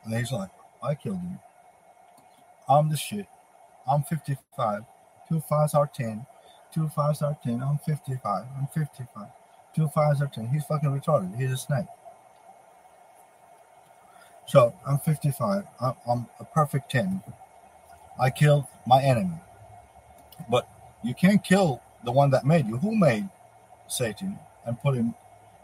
[0.03, 0.49] And he's like,
[0.81, 1.39] I killed you.
[2.67, 3.27] I'm the shit.
[3.89, 4.83] I'm 55.
[5.27, 6.25] Two fives are 10.
[6.73, 7.63] Two fives are 10.
[7.63, 8.45] I'm 55.
[8.57, 9.27] I'm 55.
[9.75, 10.47] Two fives are 10.
[10.47, 11.39] He's fucking retarded.
[11.39, 11.85] He's a snake.
[14.49, 15.63] So I'm 55.
[15.79, 17.21] I'm, a perfect 10.
[18.19, 19.37] I killed my enemy.
[20.49, 20.67] But
[21.03, 22.77] you can't kill the one that made you.
[22.77, 23.29] Who made
[23.87, 25.13] Satan and put him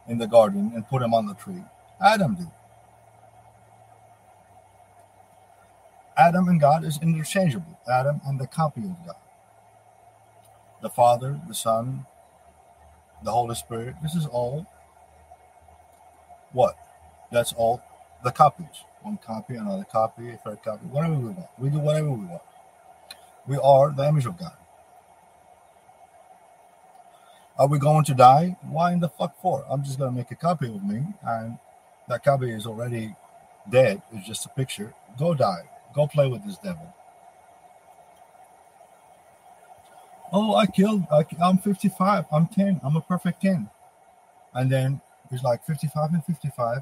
[0.07, 1.63] in the garden and put him on the tree?
[1.99, 2.51] Adam did.
[6.15, 7.79] Adam and God is interchangeable.
[7.91, 9.15] Adam and the copy of God.
[10.83, 12.05] The Father, the Son,
[13.23, 13.95] the Holy Spirit.
[14.03, 14.67] This is all
[16.53, 16.77] what?
[17.31, 17.81] That's all
[18.25, 18.83] the copies.
[19.03, 21.47] One copy, another copy, a third copy, whatever we want.
[21.59, 22.41] We do whatever we want.
[23.47, 24.57] We are the image of God.
[27.57, 28.57] Are we going to die?
[28.63, 29.63] Why in the fuck for?
[29.69, 31.59] I'm just gonna make a copy of me, and
[32.09, 33.15] that copy is already
[33.69, 34.01] dead.
[34.11, 34.93] It's just a picture.
[35.19, 35.69] Go die.
[35.93, 36.93] Go play with this devil.
[40.33, 41.03] Oh, I killed.
[41.11, 42.25] I, I'm 55.
[42.31, 42.81] I'm 10.
[42.83, 43.69] I'm a perfect 10.
[44.53, 44.99] And then
[45.31, 46.81] it's like 55 and 55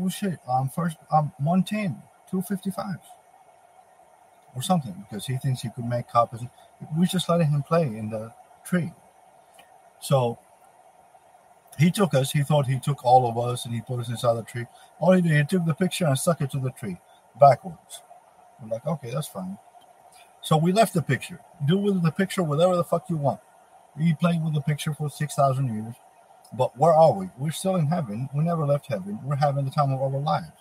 [0.00, 2.96] oh shit, um, first, um, 110, 255
[4.54, 6.40] or something because he thinks he could make copies.
[6.96, 8.32] We're just letting him play in the
[8.64, 8.92] tree.
[10.00, 10.38] So
[11.78, 14.34] he took us, he thought he took all of us and he put us inside
[14.34, 14.66] the tree.
[14.98, 16.96] All he did, he took the picture and stuck it to the tree
[17.38, 18.02] backwards.
[18.60, 19.58] We're like, okay, that's fine.
[20.40, 21.40] So we left the picture.
[21.66, 23.40] Do with the picture whatever the fuck you want.
[23.98, 25.94] He played with the picture for 6,000 years.
[26.52, 27.28] But where are we?
[27.36, 28.28] We're still in heaven.
[28.34, 29.18] We never left heaven.
[29.22, 30.52] We're having the time of our lives.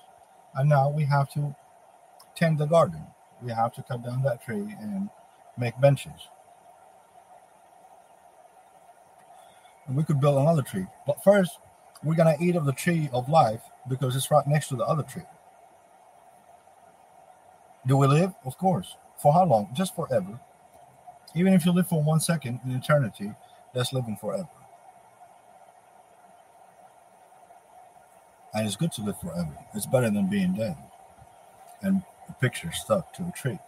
[0.55, 1.55] And now we have to
[2.35, 3.03] tend the garden.
[3.41, 5.09] We have to cut down that tree and
[5.57, 6.29] make benches.
[9.87, 10.87] And we could build another tree.
[11.05, 11.59] But first,
[12.03, 14.85] we're going to eat of the tree of life because it's right next to the
[14.85, 15.23] other tree.
[17.85, 18.33] Do we live?
[18.45, 18.97] Of course.
[19.21, 19.69] For how long?
[19.73, 20.39] Just forever.
[21.35, 23.31] Even if you live for one second in eternity,
[23.73, 24.49] that's living forever.
[28.57, 29.55] And it's good to live forever.
[29.75, 30.75] It's better than being dead
[31.83, 33.59] and a picture stuck to a tree.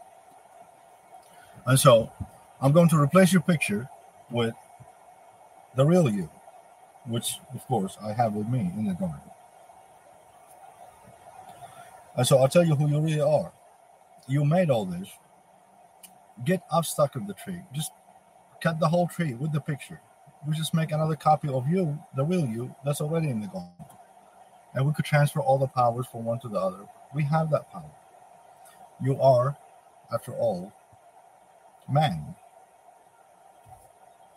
[1.67, 2.12] And so
[2.60, 3.88] I'm going to replace your picture
[4.32, 4.56] with
[5.75, 6.28] the real you,
[7.06, 9.21] which, of course, I have with me in the garden.
[12.17, 13.52] And so I'll tell you who you really are.
[14.28, 15.08] You made all this.
[16.43, 17.62] Get off unstuck of the tree.
[17.73, 17.91] Just
[18.60, 20.02] cut the whole tree with the picture.
[20.47, 23.86] We just make another copy of you, the real you, that's already in the garden
[24.75, 26.86] and we could transfer all the powers from one to the other.
[27.15, 27.91] We have that power.
[29.03, 29.58] You are,
[30.13, 30.73] after all,
[31.91, 32.36] man.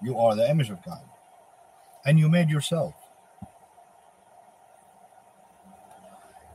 [0.02, 1.02] You are the image of God.
[2.06, 2.94] And you made yourself.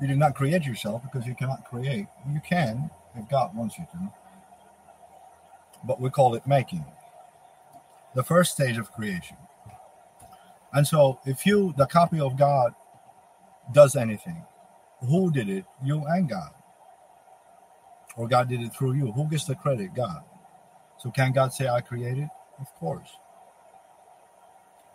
[0.01, 2.07] You did not create yourself because you cannot create.
[2.31, 4.13] You can if God wants you to.
[5.85, 6.85] But we call it making.
[8.15, 9.37] the first stage of creation.
[10.73, 12.73] And so, if you, the copy of God,
[13.71, 14.43] does anything,
[14.99, 15.65] who did it?
[15.83, 16.51] You and God.
[18.15, 19.11] Or God did it through you.
[19.11, 19.93] Who gets the credit?
[19.93, 20.23] God.
[20.97, 22.29] So, can God say, I created?
[22.59, 23.09] Of course.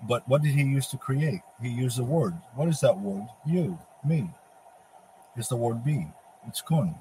[0.08, 1.42] But what did he use to create?
[1.60, 2.34] He used the word.
[2.56, 3.28] What is that word?
[3.46, 4.28] You, me.
[5.36, 6.08] It's the word be.
[6.48, 6.96] It's kun.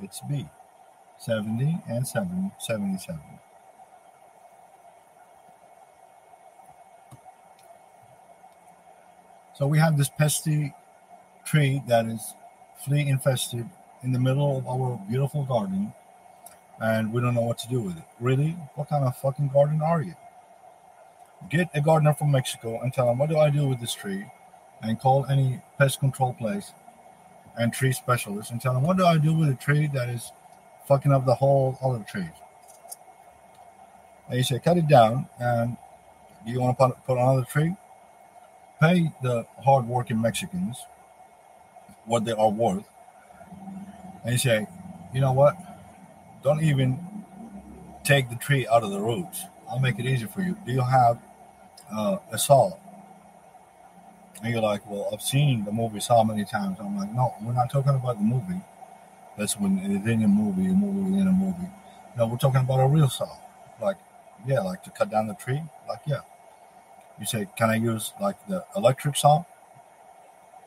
[0.00, 0.48] It's be.
[1.18, 3.20] 70 and 7, 77.
[9.54, 10.72] So we have this pesty
[11.46, 12.34] tree that is
[12.84, 13.68] flea infested
[14.02, 15.92] in the middle of our beautiful garden,
[16.82, 18.04] and we don't know what to do with it.
[18.20, 18.50] Really?
[18.74, 20.14] What kind of fucking garden are you?
[21.48, 24.26] Get a gardener from Mexico and tell him, what do I do with this tree?
[24.82, 26.72] And call any pest control place
[27.56, 30.32] and tree specialist and tell him, what do I do with a tree that is
[30.86, 32.28] fucking up the whole olive tree?
[34.28, 35.76] And you say, cut it down, and
[36.44, 37.74] do you want to put, put another tree?
[38.80, 40.84] pay the hardworking Mexicans
[42.06, 42.88] what they are worth,
[44.24, 44.66] and you say,
[45.12, 45.56] you know what?
[46.42, 46.98] Don't even
[48.04, 49.42] take the tree out of the roots.
[49.68, 50.56] I'll make it easy for you.
[50.64, 51.18] Do you have
[51.92, 52.76] uh, a saw?
[54.42, 56.76] And you're like, well, I've seen the movie Saw many times.
[56.78, 58.60] I'm like, no, we're not talking about the movie.
[59.38, 61.68] That's when it's in a movie, a movie within a movie.
[62.16, 63.28] No, we're talking about a real saw.
[63.80, 63.96] Like,
[64.46, 65.62] yeah, like to cut down the tree.
[65.88, 66.20] Like, yeah,
[67.18, 69.44] you say, can I use like the electric saw?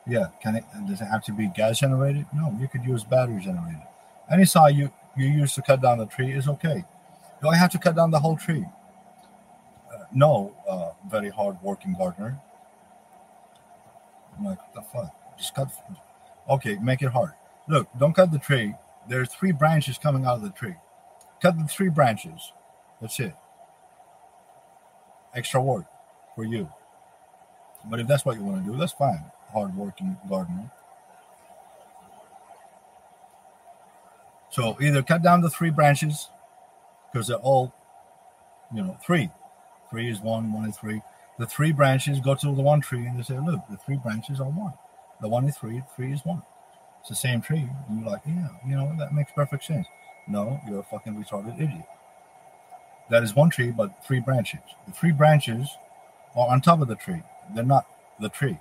[0.06, 0.28] Yeah.
[0.42, 0.64] Can it?
[0.86, 2.26] Does it have to be gas generated?
[2.34, 2.56] No.
[2.60, 3.82] You could use battery generated.
[4.30, 6.84] Any saw you you use to cut down the tree is okay.
[7.42, 8.64] Do I have to cut down the whole tree?
[9.92, 10.54] Uh, no.
[10.68, 12.40] Uh, very hard working gardener.
[14.38, 15.38] I'm like, what the fuck?
[15.38, 15.68] Just cut.
[16.48, 17.32] Okay, make it hard.
[17.68, 18.74] Look, don't cut the tree.
[19.08, 20.76] There are three branches coming out of the tree.
[21.40, 22.52] Cut the three branches.
[23.00, 23.34] That's it.
[25.34, 25.86] Extra work
[26.34, 26.70] for you.
[27.84, 29.24] But if that's what you want to do, that's fine.
[29.52, 30.70] Hardworking gardener.
[34.50, 36.28] So either cut down the three branches
[37.12, 37.72] because they're all,
[38.74, 39.30] you know, three.
[39.90, 41.02] Three is one, one is three.
[41.38, 44.40] The three branches go to the one tree and they say, look, the three branches
[44.40, 44.74] are one.
[45.20, 46.42] The one is three, three is one.
[47.00, 47.68] It's the same tree.
[47.88, 49.86] And you're like, yeah, you know, that makes perfect sense.
[50.28, 51.86] No, you're a fucking retarded idiot.
[53.10, 54.60] That is one tree, but three branches.
[54.86, 55.68] The three branches
[56.36, 57.22] are on top of the tree.
[57.54, 57.86] They're not
[58.20, 58.58] the tree.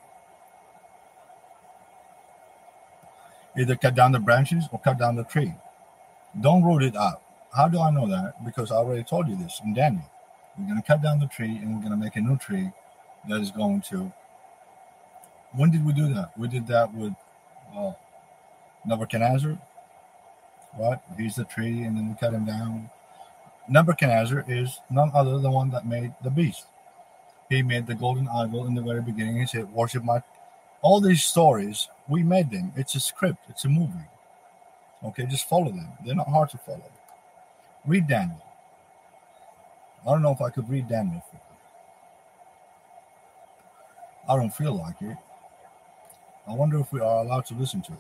[3.58, 5.54] Either cut down the branches or cut down the tree.
[6.40, 7.22] Don't root it out.
[7.56, 8.46] How do I know that?
[8.46, 10.10] Because I already told you this in Daniel.
[10.58, 12.70] We're going to cut down the tree and we're going to make a new tree
[13.28, 14.12] that is going to.
[15.54, 16.38] When did we do that?
[16.38, 17.14] We did that with
[17.76, 17.94] uh,
[18.86, 19.58] Nebuchadnezzar,
[20.76, 21.02] What?
[21.18, 22.90] He's the tree and then we cut him down.
[23.68, 26.66] Nebuchadnezzar is none other than the one that made the beast
[27.50, 29.40] he made the golden idol in the very beginning.
[29.40, 30.22] He said, Worship my.
[30.82, 32.72] All these stories, we made them.
[32.76, 34.08] It's a script, it's a movie.
[35.04, 35.90] Okay, just follow them.
[36.06, 36.92] They're not hard to follow.
[37.86, 38.44] Read Daniel.
[40.08, 41.42] I don't know if I could read Daniel for you.
[44.30, 45.18] I don't feel like it.
[46.48, 48.00] I wonder if we are allowed to listen to it.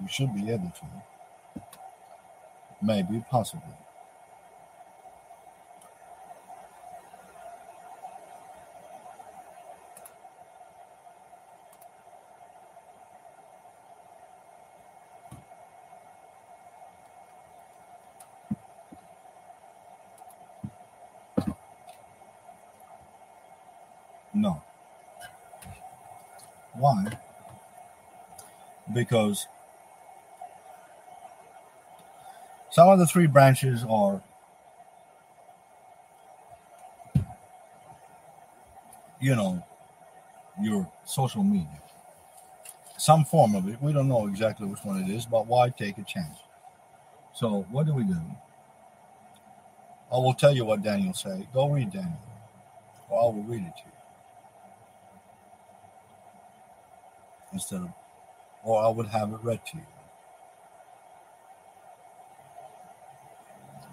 [0.00, 1.62] We should be able to.
[2.82, 3.62] Maybe, possibly.
[24.34, 24.60] No.
[26.74, 27.06] Why?
[28.94, 29.46] Because
[32.70, 34.22] some of the three branches are
[39.20, 39.64] you know
[40.62, 41.82] your social media.
[42.96, 43.82] Some form of it.
[43.82, 46.38] We don't know exactly which one it is but why take a chance?
[47.34, 48.16] So what do we do?
[50.12, 52.18] I will tell you what daniel say go read daniel
[53.10, 53.92] or i will read it to you.
[57.52, 57.90] Instead of,
[58.64, 59.86] or I would have it read to you.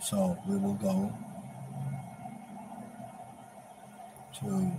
[0.01, 1.13] So we will go
[4.39, 4.72] to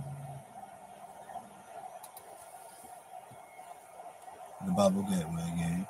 [4.65, 5.87] the Bible Gateway again.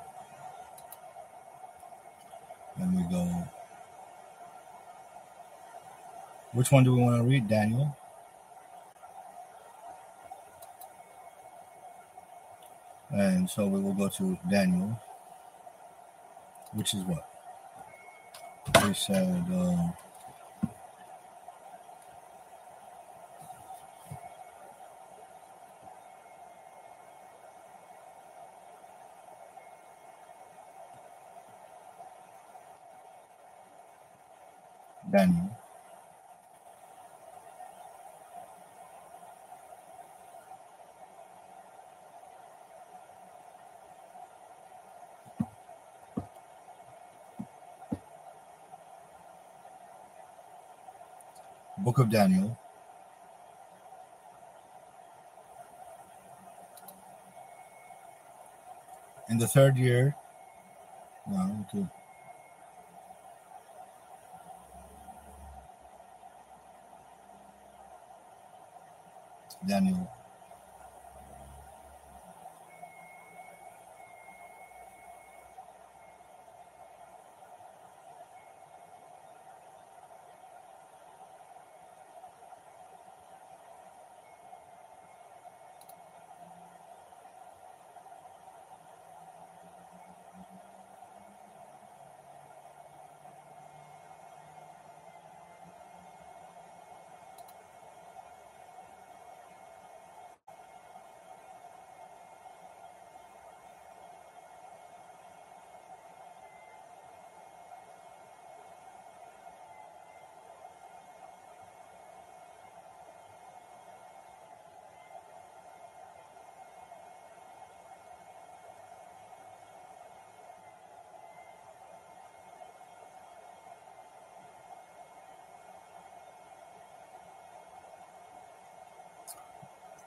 [2.76, 3.48] And we go,
[6.52, 7.96] which one do we want to read, Daniel?
[13.14, 15.00] And so we will go to Daniel,
[16.74, 17.28] which is what?
[18.84, 19.88] We said, uh,
[35.10, 35.50] Daniel.
[51.94, 52.58] Book of Daniel.
[59.30, 60.16] In the third year.
[69.64, 70.10] Daniel.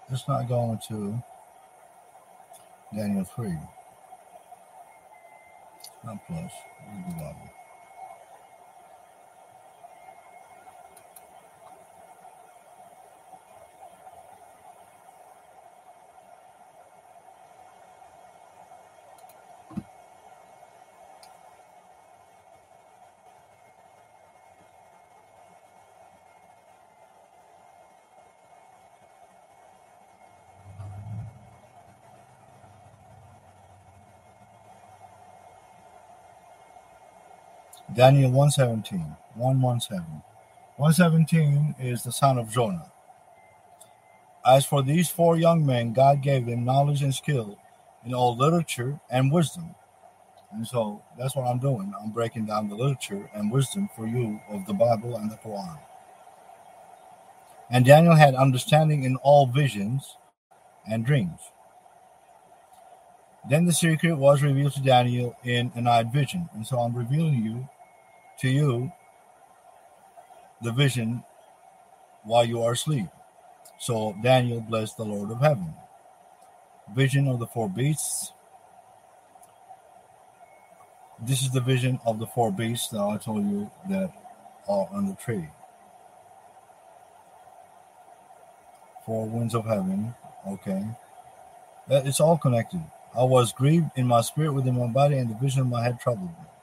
[0.09, 1.21] Let's not go into
[2.95, 3.57] Daniel 3.
[6.05, 6.51] Not plus.
[6.89, 7.56] Read
[37.97, 38.99] Daniel 117.
[39.33, 40.21] 117.
[40.77, 42.91] 117 is the son of Jonah.
[44.45, 47.57] As for these four young men, God gave them knowledge and skill
[48.05, 49.73] in all literature and wisdom.
[50.51, 51.91] And so that's what I'm doing.
[51.99, 55.79] I'm breaking down the literature and wisdom for you of the Bible and the Quran.
[57.71, 60.17] And Daniel had understanding in all visions
[60.87, 61.39] and dreams.
[63.49, 66.47] Then the secret was revealed to Daniel in an night vision.
[66.53, 67.67] And so I'm revealing you
[68.39, 68.91] to you
[70.61, 71.23] the vision
[72.23, 73.07] while you are asleep.
[73.79, 75.73] So Daniel blessed the Lord of heaven.
[76.95, 78.31] Vision of the four beasts.
[81.19, 84.11] This is the vision of the four beasts that I told you that
[84.67, 85.47] are on the tree.
[89.05, 90.13] Four winds of heaven.
[90.47, 90.83] Okay.
[91.89, 92.81] Uh, it's all connected.
[93.17, 95.99] I was grieved in my spirit within my body, and the vision of my head
[95.99, 96.56] troubled me.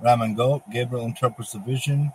[0.00, 0.62] Ram and goat.
[0.70, 2.12] Gabriel interprets the vision.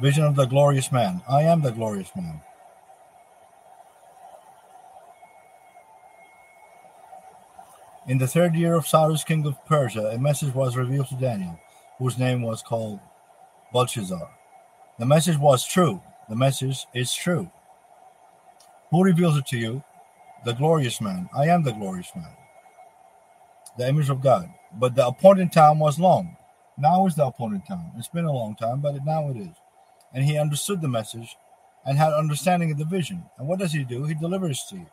[0.00, 1.22] Vision of the glorious man.
[1.28, 2.40] I am the glorious man.
[8.08, 11.58] In the third year of Cyrus, king of Persia, a message was revealed to Daniel,
[11.98, 13.00] whose name was called
[13.72, 14.30] Belshazzar.
[14.98, 16.02] The message was true.
[16.28, 17.50] The message is true.
[18.90, 19.82] Who reveals it to you?
[20.44, 21.28] The glorious man.
[21.34, 22.36] I am the glorious man
[23.78, 24.48] the image of God.
[24.74, 26.36] But the appointed time was long.
[26.78, 27.92] Now is the appointed time.
[27.96, 29.56] It's been a long time, but now it is.
[30.12, 31.36] And he understood the message
[31.84, 33.24] and had understanding of the vision.
[33.38, 34.04] And what does he do?
[34.04, 34.86] He delivers to you.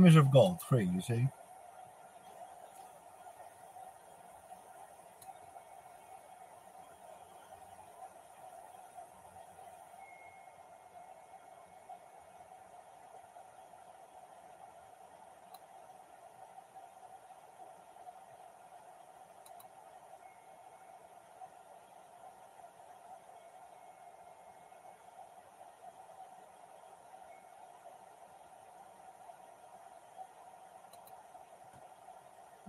[0.00, 1.28] Image of gold, free, you see.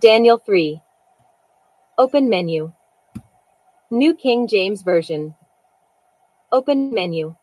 [0.02, 0.82] Daniel 3.
[2.00, 2.72] Open menu.
[3.92, 5.36] New King James Version.
[6.52, 7.36] Open menu.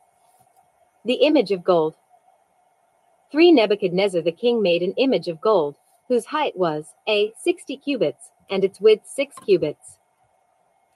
[1.05, 1.95] The image of gold.
[3.31, 5.77] 3 Nebuchadnezzar the king made an image of gold,
[6.09, 9.99] whose height was a 60 cubits, and its width 6 cubits.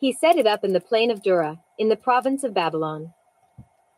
[0.00, 3.12] He set it up in the plain of Dura, in the province of Babylon.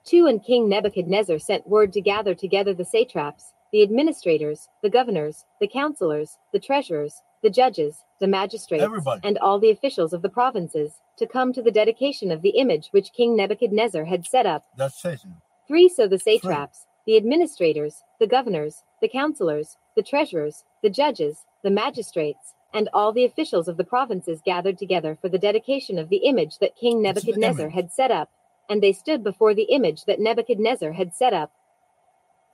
[0.04, 5.46] 2 And King Nebuchadnezzar sent word to gather together the satraps, the administrators, the governors,
[5.62, 9.20] the counselors, the treasurers, the judges, the magistrates, Everybody.
[9.22, 12.88] and all the officials of the provinces, to come to the dedication of the image
[12.90, 14.64] which King Nebuchadnezzar had set up.
[14.76, 15.36] That's Satan.
[15.68, 21.70] 3 So the satraps, the administrators, the governors, the counselors, the treasurers, the judges, the
[21.70, 26.24] magistrates, and all the officials of the provinces gathered together for the dedication of the
[26.24, 28.30] image that King Nebuchadnezzar had set up,
[28.70, 31.52] and they stood before the image that Nebuchadnezzar had set up.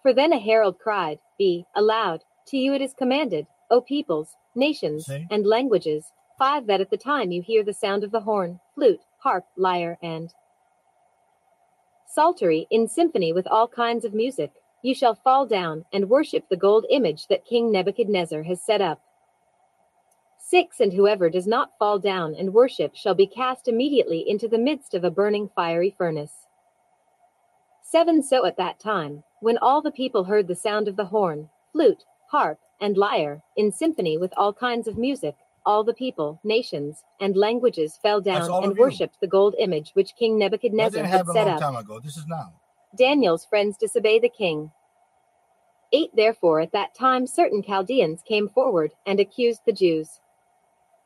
[0.03, 5.07] For then a herald cried, Be aloud, to you it is commanded, O peoples, nations,
[5.07, 5.27] See?
[5.31, 9.01] and languages, five that at the time you hear the sound of the horn, flute,
[9.19, 10.33] harp, lyre, and
[12.07, 14.51] psaltery in symphony with all kinds of music,
[14.83, 19.01] you shall fall down and worship the gold image that King Nebuchadnezzar has set up.
[20.39, 24.59] 6 And whoever does not fall down and worship shall be cast immediately into the
[24.59, 26.47] midst of a burning fiery furnace.
[27.83, 31.51] 7 So at that time, when all the people heard the sound of the horn,
[31.73, 37.05] flute, harp, and lyre, in symphony with all kinds of music, all the people, nations,
[37.21, 41.47] and languages fell down and worshipped the gold image which King Nebuchadnezzar had a set
[41.47, 41.61] long up.
[41.61, 42.01] time ago.
[42.01, 42.55] This is now.
[42.97, 44.71] Daniel's friends disobey the king.
[45.93, 50.21] 8 Therefore at that time certain Chaldeans came forward and accused the Jews.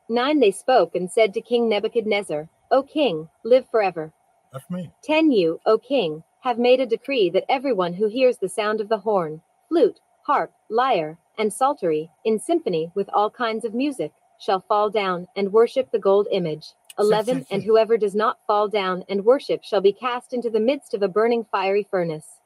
[0.09, 4.13] 9 They spoke and said to King Nebuchadnezzar, O king, live forever.
[4.53, 4.91] That's me.
[5.03, 8.89] 10 You, O king, have made a decree that everyone who hears the sound of
[8.89, 14.59] the horn, flute, harp, lyre, and psaltery, in symphony with all kinds of music, shall
[14.61, 16.73] fall down and worship the gold image.
[16.97, 20.93] 11 And whoever does not fall down and worship shall be cast into the midst
[20.93, 22.39] of a burning fiery furnace.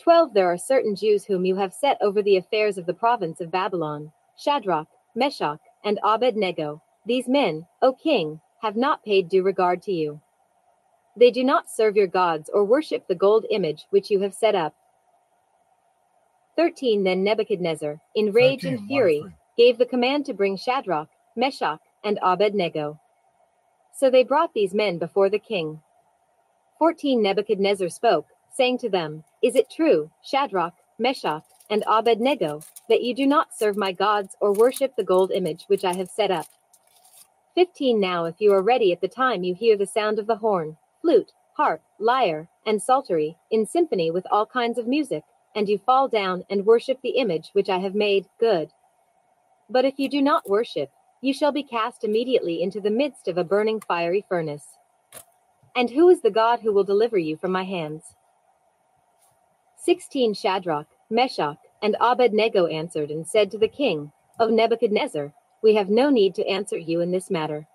[0.00, 3.40] 12 There are certain Jews whom you have set over the affairs of the province
[3.40, 6.82] of Babylon Shadrach, Meshach, and Abednego.
[7.04, 10.20] These men, O king, have not paid due regard to you.
[11.16, 14.54] They do not serve your gods or worship the gold image which you have set
[14.54, 14.74] up.
[16.60, 21.08] 13 Then Nebuchadnezzar, in rage 13, and fury, one, gave the command to bring Shadrach,
[21.34, 23.00] Meshach, and Abednego.
[23.96, 25.80] So they brought these men before the king.
[26.78, 33.14] 14 Nebuchadnezzar spoke, saying to them, Is it true, Shadrach, Meshach, and Abednego, that you
[33.14, 36.44] do not serve my gods or worship the gold image which I have set up?
[37.54, 40.36] 15 Now, if you are ready at the time you hear the sound of the
[40.36, 45.24] horn, flute, harp, lyre, and psaltery, in symphony with all kinds of music,
[45.54, 48.70] and you fall down and worship the image which I have made, good.
[49.68, 50.90] But if you do not worship,
[51.20, 54.64] you shall be cast immediately into the midst of a burning fiery furnace.
[55.76, 58.02] And who is the God who will deliver you from my hands?
[59.76, 65.32] 16 Shadrach, Meshach, and Abednego answered and said to the king of Nebuchadnezzar,
[65.62, 67.66] We have no need to answer you in this matter.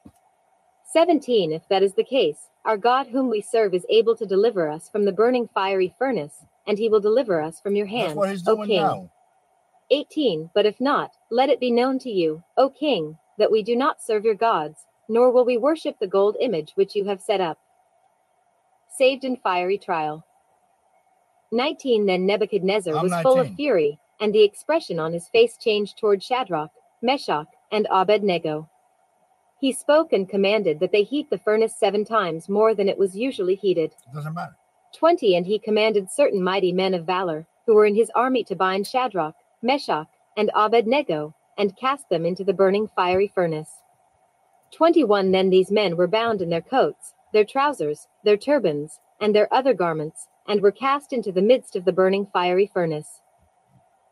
[0.92, 4.70] 17 If that is the case, our God whom we serve is able to deliver
[4.70, 8.16] us from the burning fiery furnace, and he will deliver us from your That's hands,
[8.16, 8.82] what he's O king.
[8.82, 9.12] now.
[9.92, 13.76] 18 But if not, let it be known to you, O king, that we do
[13.76, 17.42] not serve your gods, nor will we worship the gold image which you have set
[17.42, 17.60] up.
[18.90, 20.26] Saved in fiery trial.
[21.52, 25.98] 19 Then Nebuchadnezzar I'm was full of fury, and the expression on his face changed
[25.98, 28.70] toward Shadrach, Meshach, and Abednego.
[29.60, 33.16] He spoke and commanded that they heat the furnace seven times more than it was
[33.16, 33.92] usually heated.
[33.92, 34.56] It doesn't matter.
[34.96, 38.56] 20 And he commanded certain mighty men of valor, who were in his army to
[38.56, 43.70] bind Shadrach, Meshach, and Abednego, and cast them into the burning fiery furnace.
[44.72, 49.54] 21 Then these men were bound in their coats, their trousers, their turbans, and their
[49.54, 53.22] other garments, and were cast into the midst of the burning fiery furnace.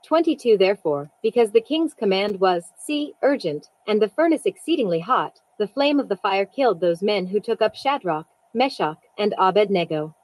[0.06, 5.68] 22 Therefore, because the king's command was, See, urgent, and the furnace exceedingly hot, the
[5.68, 10.16] flame of the fire killed those men who took up Shadrach, Meshach, and Abednego.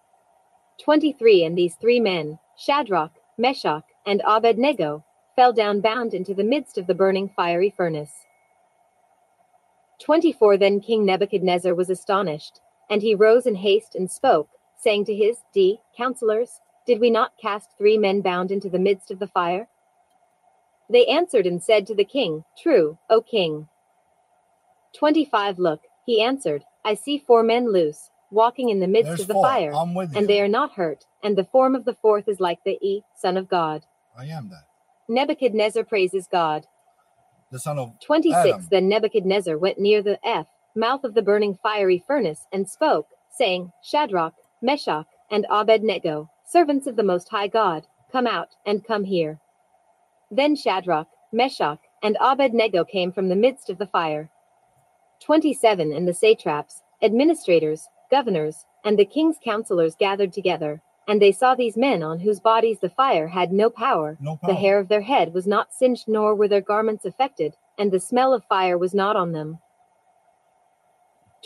[0.83, 5.03] 23 And these three men, Shadrach, Meshach, and Abednego,
[5.35, 8.11] fell down bound into the midst of the burning fiery furnace.
[10.01, 15.15] 24 Then King Nebuchadnezzar was astonished, and he rose in haste and spoke, saying to
[15.15, 19.27] his D counselors, Did we not cast three men bound into the midst of the
[19.27, 19.67] fire?
[20.89, 23.67] They answered and said to the king, True, O king.
[24.97, 29.27] 25 Look, he answered, I see four men loose, walking in the midst There's of
[29.27, 29.45] the four.
[29.45, 30.17] fire, I'm with you.
[30.19, 33.03] and they are not hurt, and the form of the fourth is like the E,
[33.15, 33.83] Son of God.
[34.17, 34.63] I am that.
[35.07, 36.65] Nebuchadnezzar praises God.
[37.51, 38.67] the son of 26 Adam.
[38.69, 43.71] Then Nebuchadnezzar went near the F mouth of the burning fiery furnace and spoke, saying,
[43.83, 49.39] Shadrach, Meshach, and Abednego, servants of the Most High God, come out, and come here.
[50.31, 54.29] Then Shadrach, Meshach, and Abednego came from the midst of the fire.
[55.23, 61.55] 27 And the satraps, administrators, governors, and the king's counselors gathered together, and they saw
[61.55, 64.17] these men on whose bodies the fire had no power.
[64.19, 67.91] No The hair of their head was not singed, nor were their garments affected, and
[67.91, 69.59] the smell of fire was not on them.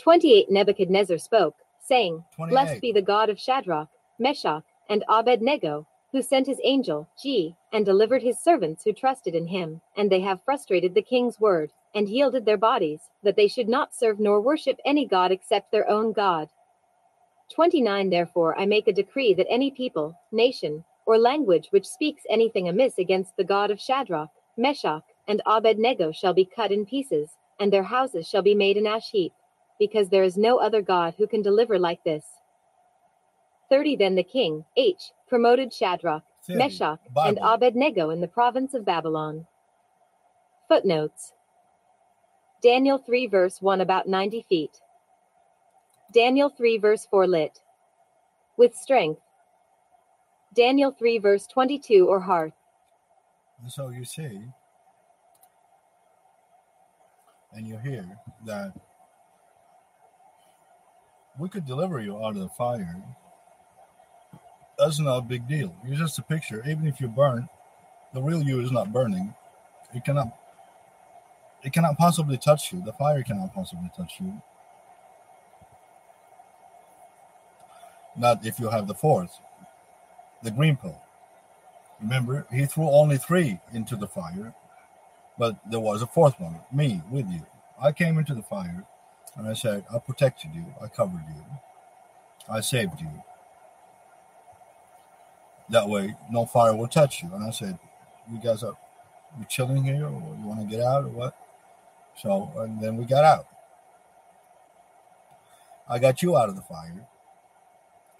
[0.00, 2.50] 28 Nebuchadnezzar spoke, saying, 28.
[2.50, 3.88] Blessed be the God of Shadrach,
[4.18, 9.48] Meshach, and Abednego, who sent his angel, G, and delivered his servants who trusted in
[9.48, 13.68] him, and they have frustrated the king's word, and yielded their bodies, that they should
[13.68, 16.48] not serve nor worship any god except their own God.
[17.52, 22.68] 29 Therefore I make a decree that any people, nation, or language which speaks anything
[22.68, 27.72] amiss against the God of Shadrach, Meshach, and Abednego shall be cut in pieces, and
[27.72, 29.32] their houses shall be made an ash heap,
[29.80, 32.24] because there is no other God who can deliver like this.
[33.68, 36.58] 30 Then the king, H, promoted Shadrach, 30.
[36.60, 39.48] Meshach, and Abednego in the province of Babylon.
[40.68, 41.32] Footnotes
[42.62, 44.80] Daniel 3 verse 1 about 90 feet.
[46.12, 47.58] Daniel 3 verse 4 lit.
[48.56, 49.22] With strength.
[50.54, 52.54] Daniel 3 verse 22 or hearth.
[53.66, 54.38] So you see,
[57.52, 58.06] and you hear
[58.46, 58.72] that
[61.40, 63.02] we could deliver you out of the fire.
[64.84, 65.74] That's not a big deal.
[65.86, 66.62] You're just a picture.
[66.68, 67.48] Even if you burn,
[68.12, 69.34] the real you is not burning.
[69.94, 70.36] It cannot.
[71.62, 72.82] It cannot possibly touch you.
[72.84, 74.42] The fire cannot possibly touch you.
[78.14, 79.38] Not if you have the fourth,
[80.42, 81.00] the green pill.
[82.02, 84.54] Remember, he threw only three into the fire,
[85.38, 87.46] but there was a fourth one, me, with you.
[87.80, 88.84] I came into the fire
[89.36, 91.44] and I said, I protected you, I covered you,
[92.50, 93.22] I saved you.
[95.70, 97.30] That way, no fire will touch you.
[97.34, 97.78] And I said,
[98.30, 98.76] You guys are
[99.38, 101.36] you chilling here, or you want to get out, or what?
[102.22, 103.46] So, and then we got out.
[105.88, 107.06] I got you out of the fire.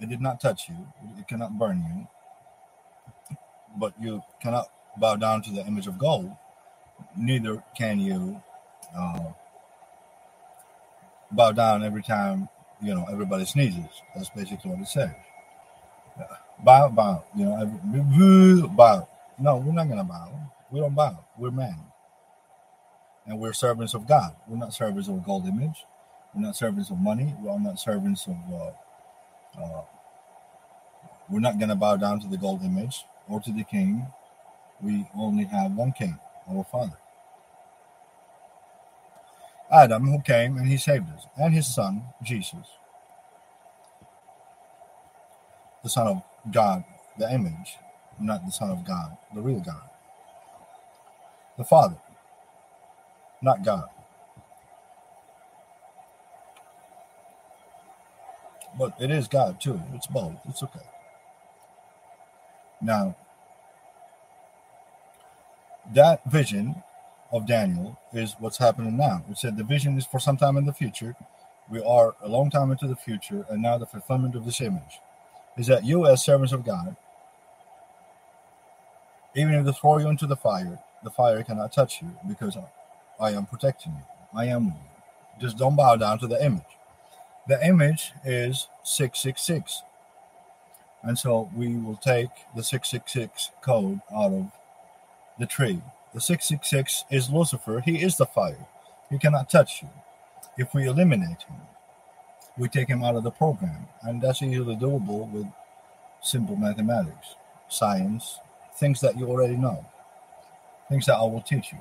[0.00, 0.76] It did not touch you,
[1.18, 2.08] it cannot burn you
[3.76, 4.68] but you cannot
[4.98, 6.30] bow down to the image of gold.
[7.16, 8.40] Neither can you
[8.96, 9.32] uh,
[11.32, 12.48] bow down every time
[12.82, 13.84] you know everybody sneezes.
[14.14, 15.10] That's basically what it says.
[16.62, 17.24] Bow, bow.
[17.36, 19.08] You know, every, bow.
[19.38, 20.30] No, we're not gonna bow.
[20.70, 21.24] We don't bow.
[21.36, 21.76] We're men,
[23.26, 24.34] and we're servants of God.
[24.46, 25.84] We're not servants of a gold image.
[26.34, 27.34] We're not servants of money.
[27.40, 28.36] We're not servants of.
[28.52, 29.82] Uh, uh,
[31.28, 34.06] we're not gonna bow down to the gold image or to the king.
[34.80, 36.98] We only have one king, our Father.
[39.72, 42.66] Adam, who came and he saved us, and his son, Jesus,
[45.82, 46.84] the Son of God,
[47.18, 47.78] the image,
[48.20, 49.82] not the Son of God, the real God.
[51.56, 51.96] The Father,
[53.42, 53.88] not God.
[58.78, 59.80] But it is God too.
[59.94, 60.34] It's both.
[60.48, 60.80] It's okay.
[62.82, 63.16] Now,
[65.92, 66.82] that vision
[67.32, 69.24] of Daniel is what's happening now.
[69.30, 71.14] It said the vision is for some time in the future.
[71.70, 75.00] We are a long time into the future, and now the fulfillment of this image
[75.56, 76.96] is that you, as servants of God,
[79.36, 82.56] even if they throw you into the fire, the fire cannot touch you because
[83.20, 84.38] I am protecting you.
[84.38, 85.40] I am with you.
[85.40, 86.62] Just don't bow down to the image.
[87.48, 89.82] The image is 666.
[91.02, 94.50] And so we will take the 666 code out of
[95.38, 95.82] the tree.
[96.14, 97.80] The 666 is Lucifer.
[97.80, 98.66] He is the fire.
[99.10, 99.88] He cannot touch you.
[100.56, 101.60] If we eliminate him,
[102.56, 103.86] we take him out of the program.
[104.02, 105.46] And that's easily doable with
[106.22, 107.34] simple mathematics,
[107.68, 108.38] science,
[108.76, 109.84] things that you already know,
[110.88, 111.78] things that I will teach you.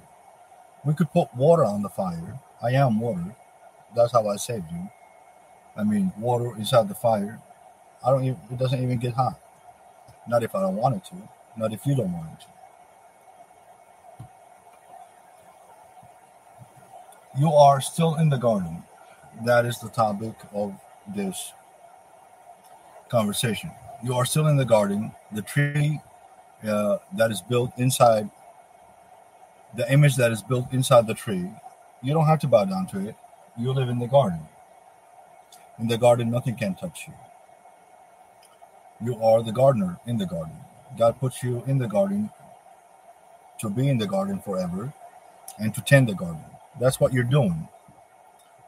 [0.85, 2.39] We could put water on the fire.
[2.61, 3.35] I am water.
[3.95, 4.89] That's how I saved you.
[5.77, 7.41] I mean, water inside the fire
[8.05, 9.39] I don't even, it doesn't even get hot.
[10.27, 11.15] Not if I don't want it to.
[11.55, 12.47] Not if you don't want it to.
[17.39, 18.83] You are still in the garden.
[19.45, 20.73] That is the topic of
[21.15, 21.53] this
[23.09, 23.71] conversation.
[24.03, 25.11] You are still in the garden.
[25.31, 26.01] The tree
[26.67, 28.29] uh, that is built inside,
[29.75, 31.49] the image that is built inside the tree,
[32.01, 33.15] you don't have to bow down to it.
[33.57, 34.41] You live in the garden.
[35.79, 37.13] In the garden, nothing can touch you.
[39.05, 40.55] You are the gardener in the garden.
[40.97, 42.29] God puts you in the garden
[43.59, 44.93] to be in the garden forever.
[45.59, 46.43] and to tend the garden.
[46.79, 47.67] That's what you're doing.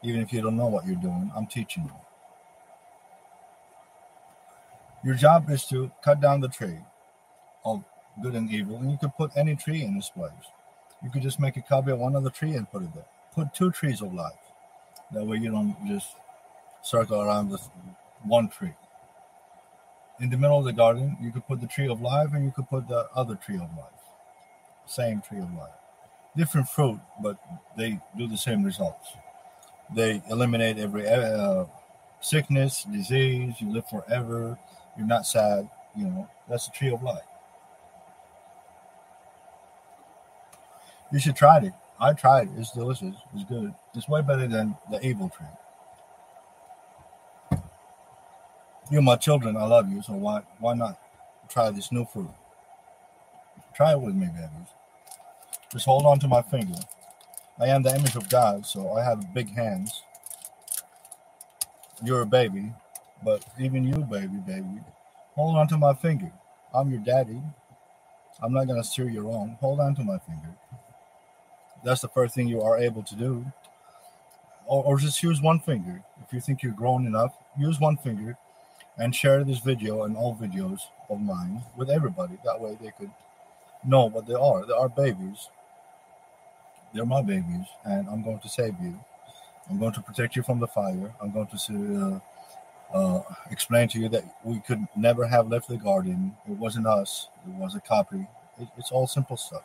[0.06, 1.92] Even if you don't know what you're doing, I'm teaching you.
[5.02, 6.78] Your job is to cut down the tree
[7.64, 7.82] of
[8.22, 10.30] good and evil, and you could put any tree in this place.
[11.02, 13.06] You could just make a copy of one other tree and put it there.
[13.34, 14.38] Put two trees of life.
[15.12, 16.06] That way you don't just
[16.82, 17.68] circle around this
[18.22, 18.74] one tree.
[20.20, 22.52] In the middle of the garden, you could put the tree of life and you
[22.52, 24.02] could put the other tree of life.
[24.86, 25.74] Same tree of life.
[26.36, 27.38] Different fruit, but
[27.76, 29.08] they do the same results.
[29.94, 31.64] They eliminate every uh,
[32.20, 34.58] sickness, disease, you live forever,
[34.96, 37.22] you're not sad, you know, that's the tree of life.
[41.12, 41.72] You should try it.
[42.00, 42.48] I tried.
[42.48, 43.14] It, it's delicious.
[43.34, 43.72] It's good.
[43.94, 45.46] It's way better than the evil tree.
[48.90, 49.56] You're my children.
[49.56, 50.02] I love you.
[50.02, 50.98] So why why not
[51.48, 52.30] try this new fruit?
[53.74, 54.68] Try it with me, babies.
[55.72, 56.78] Just hold on to my finger.
[57.58, 60.02] I am the image of God, so I have big hands.
[62.04, 62.74] You're a baby,
[63.24, 64.80] but even you, baby, baby,
[65.34, 66.30] hold on to my finger.
[66.74, 67.40] I'm your daddy.
[68.42, 69.56] I'm not gonna steer you wrong.
[69.60, 70.54] Hold on to my finger.
[71.82, 73.46] That's the first thing you are able to do.
[74.66, 76.02] Or, or just use one finger.
[76.26, 78.36] If you think you're grown enough, use one finger
[78.98, 82.38] and share this video and all videos of mine with everybody.
[82.44, 83.10] That way they could
[83.84, 84.66] know what they are.
[84.66, 85.48] They are babies.
[86.94, 88.98] They're my babies, and I'm going to save you.
[89.68, 91.14] I'm going to protect you from the fire.
[91.20, 92.20] I'm going to
[92.94, 96.36] uh, uh, explain to you that we could never have left the garden.
[96.48, 97.28] It wasn't us.
[97.46, 98.26] It was a copy.
[98.60, 99.64] It, it's all simple stuff.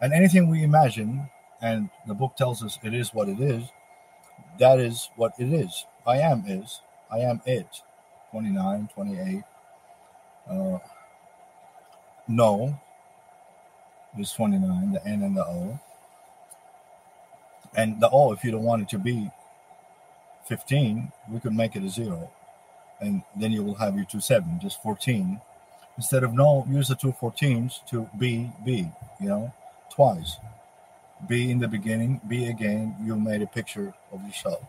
[0.00, 1.30] And anything we imagine,
[1.62, 3.64] and the book tells us it is what it is,
[4.58, 5.86] that is what it is.
[6.06, 6.80] I am is.
[7.10, 7.82] I am it.
[8.30, 9.42] 29, 28.
[10.50, 10.78] Uh,
[12.28, 12.78] no
[14.18, 15.80] is 29, the N and the O.
[17.76, 19.30] And the O, if you don't want it to be
[20.46, 22.30] 15, we could make it a zero.
[23.00, 25.40] And then you will have your two seven, just 14.
[25.96, 29.52] Instead of no, use the two 14s to be, be, you know?
[29.96, 30.36] twice.
[31.26, 34.62] Be in the beginning, be again, you made a picture of yourself.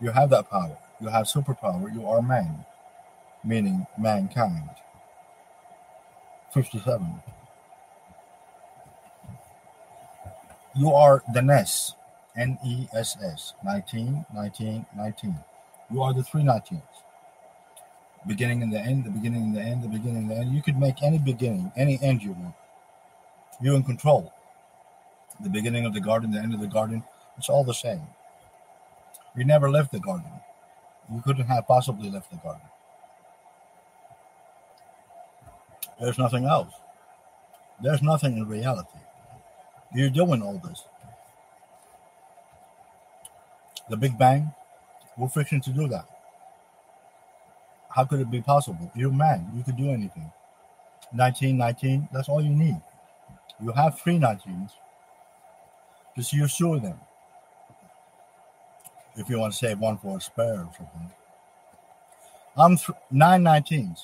[0.00, 0.76] You have that power.
[1.00, 1.92] You have superpower.
[1.94, 2.64] You are man,
[3.44, 4.68] meaning mankind.
[6.52, 7.22] 57.
[10.76, 11.42] You are the
[12.40, 15.36] Ness, N E S S, 19, 19, 19.
[15.92, 16.82] You are the three 19s.
[18.26, 20.54] Beginning and the end, the beginning and the end, the beginning and the end.
[20.54, 22.54] You could make any beginning, any end you want.
[23.60, 24.32] You're in control
[25.42, 27.02] the beginning of the garden, the end of the garden,
[27.38, 28.02] it's all the same.
[29.36, 30.30] You never left the garden.
[31.12, 32.62] You couldn't have possibly left the garden.
[36.00, 36.72] There's nothing else.
[37.82, 38.98] There's nothing in reality.
[39.94, 40.84] You're doing all this.
[43.90, 44.52] The Big Bang,
[45.18, 46.06] we're fixing to do that.
[47.88, 48.90] How could it be possible?
[48.94, 49.50] You're man.
[49.54, 50.30] You could do anything.
[51.10, 52.80] 1919, that's all you need.
[53.60, 54.70] You have three 19s.
[56.16, 57.00] Just two of them.
[59.16, 61.10] If you want to save one for a spare or something.
[62.56, 64.02] I'm th- nine 19s.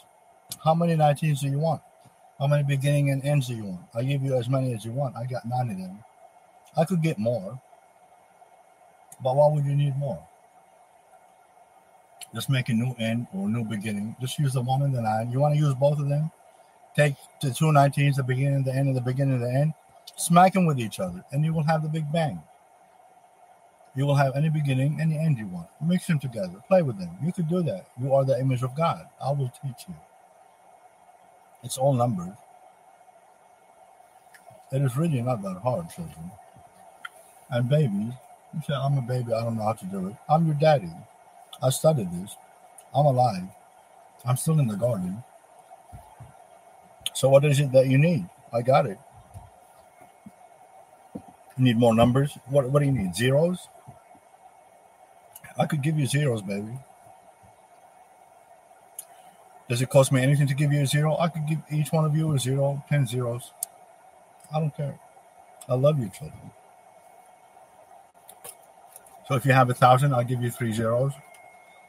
[0.65, 1.83] How many 19s do you want?
[2.41, 3.83] How many beginning and ends do you want?
[3.95, 5.17] I give you as many as you want.
[5.17, 6.05] I got nine of them.
[6.77, 7.61] I could get more.
[9.23, 10.23] But why would you need more?
[12.35, 14.17] Just make a new end or new beginning.
[14.21, 15.31] Just use the one and the nine.
[15.31, 16.31] You want to use both of them?
[16.95, 19.75] Take the two 19s, the beginning the end, and the beginning the end
[20.17, 22.43] Smack them with each other, and you will have the Big Bang.
[23.95, 25.69] You will have any beginning, any end you want.
[25.81, 26.63] Mix them together.
[26.69, 27.11] Play with them.
[27.23, 27.87] You could do that.
[28.01, 29.07] You are the image of God.
[29.23, 29.95] I will teach you.
[31.63, 32.35] It's all numbers.
[34.73, 36.31] It is really not that hard, children.
[37.51, 38.13] And babies,
[38.69, 40.17] I'm a baby, I don't know how to do it.
[40.29, 40.91] I'm your daddy.
[41.63, 42.37] I studied this.
[42.95, 43.45] I'm alive.
[44.25, 45.23] I'm still in the garden.
[47.15, 48.29] So what is it that you need?
[48.53, 48.99] I got it.
[51.57, 52.37] You need more numbers?
[52.47, 53.15] What what do you need?
[53.15, 53.69] Zeros?
[55.59, 56.79] I could give you zeros, baby.
[59.69, 61.17] Does it cost me anything to give you a zero?
[61.19, 63.53] I could give each one of you a zero, ten zeros.
[64.55, 64.99] I don't care.
[65.69, 66.51] I love you, children.
[69.29, 71.13] So if you have a thousand, I'll give you three zeros.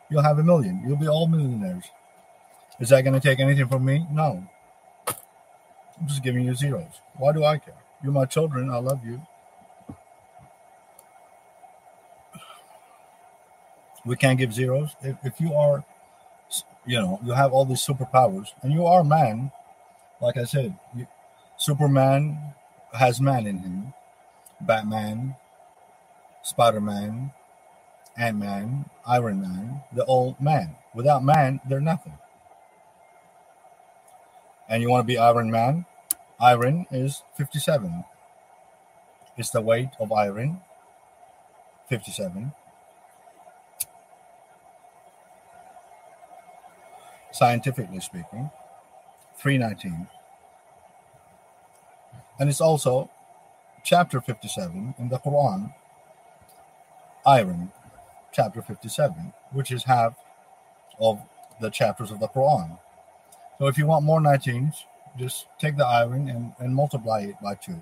[0.09, 0.81] You'll have a million.
[0.85, 1.85] You'll be all millionaires.
[2.79, 4.05] Is that going to take anything from me?
[4.11, 4.47] No.
[5.07, 7.01] I'm just giving you zeros.
[7.17, 7.73] Why do I care?
[8.03, 8.69] You're my children.
[8.69, 9.21] I love you.
[14.07, 14.95] we can't give zeros.
[15.01, 15.83] If, if you are,
[16.85, 19.51] you know, you have all these superpowers and you are man,
[20.21, 21.07] like I said, you,
[21.57, 22.53] Superman
[22.93, 23.93] has man in him.
[24.61, 25.35] Batman,
[26.47, 27.31] Spider Man,
[28.15, 30.77] Ant Man, Iron Man, the old man.
[30.95, 32.17] Without man, they're nothing.
[34.69, 35.85] And you want to be Iron Man?
[36.39, 38.05] Iron is 57.
[39.35, 40.61] It's the weight of iron,
[41.89, 42.53] 57.
[47.33, 48.51] Scientifically speaking,
[49.35, 50.07] 319.
[52.39, 53.09] And it's also
[53.83, 55.73] chapter 57 in the Quran,
[57.27, 57.71] iron,
[58.31, 60.15] chapter 57, which is half
[60.99, 61.21] of
[61.59, 62.79] the chapters of the Quran.
[63.59, 64.75] So if you want more 19s,
[65.17, 67.81] just take the iron and, and multiply it by two.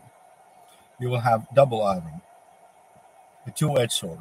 [1.00, 2.22] You will have double iron,
[3.46, 4.20] a two-edged sword.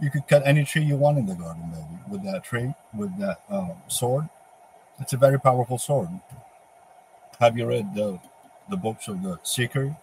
[0.00, 3.18] You could cut any tree you want in the garden, baby, with that tree, with
[3.18, 4.28] that um, sword.
[5.00, 6.08] It's a very powerful sword.
[7.40, 8.18] Have you read the
[8.70, 9.96] the books of the Seeker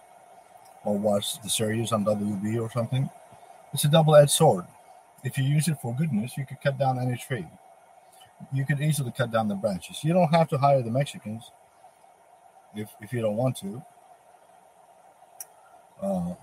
[0.86, 3.10] or watch the series on WB or something?
[3.74, 4.66] It's a double-edged sword.
[5.24, 7.48] If you use it for goodness, you could cut down any tree
[8.54, 10.04] you could easily cut down the branches.
[10.04, 11.52] You don't have to hire the Mexicans
[12.76, 13.84] if if you don't want to.
[16.02, 16.34] Uh,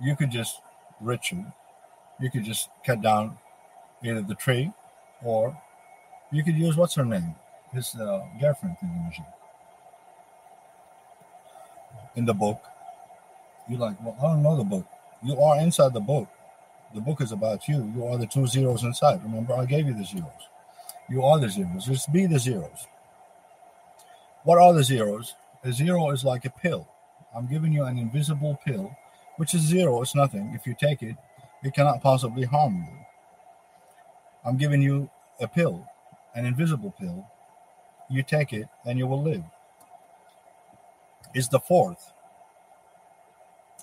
[0.00, 0.60] you could just
[1.00, 1.44] Richard,
[2.18, 3.38] you could just cut down
[4.02, 4.72] either the tree
[5.22, 5.56] or
[6.32, 7.34] you could use what's her name,
[7.72, 9.24] his uh, girlfriend in the
[12.16, 12.62] In the book,
[13.70, 14.86] you're like, well, I don't know the book.
[15.22, 16.28] You are inside the book.
[16.92, 17.92] The book is about you.
[17.94, 19.22] You are the two zeros inside.
[19.22, 20.48] Remember, I gave you the zeros.
[21.08, 21.86] You are the zeros.
[21.86, 22.88] Just be the zeros.
[24.42, 25.34] What are the zeros?
[25.62, 26.88] A zero is like a pill.
[27.34, 28.90] I'm giving you an invisible pill,
[29.36, 30.02] which is zero.
[30.02, 30.52] It's nothing.
[30.54, 31.16] If you take it,
[31.62, 32.98] it cannot possibly harm you.
[34.44, 35.08] I'm giving you
[35.40, 35.86] a pill,
[36.34, 37.26] an invisible pill.
[38.08, 39.44] You take it and you will live.
[41.34, 42.12] It's the fourth.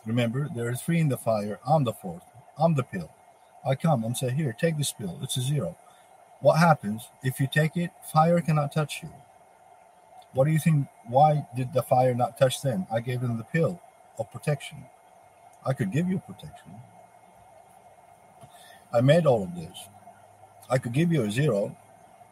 [0.08, 1.60] Remember, there are three in the fire.
[1.68, 2.24] I'm the fourth.
[2.58, 3.12] I'm the pill.
[3.66, 5.20] I come and say, Here, take this pill.
[5.22, 5.78] It's a zero.
[6.40, 7.92] What happens if you take it?
[8.14, 9.10] Fire cannot touch you.
[10.34, 10.88] What do you think?
[11.08, 12.88] Why did the fire not touch them?
[12.92, 13.82] I gave them the pill
[14.18, 14.78] of protection.
[15.66, 16.72] I could give you protection.
[18.94, 19.90] I made all of this.
[20.70, 21.76] I could give you a zero.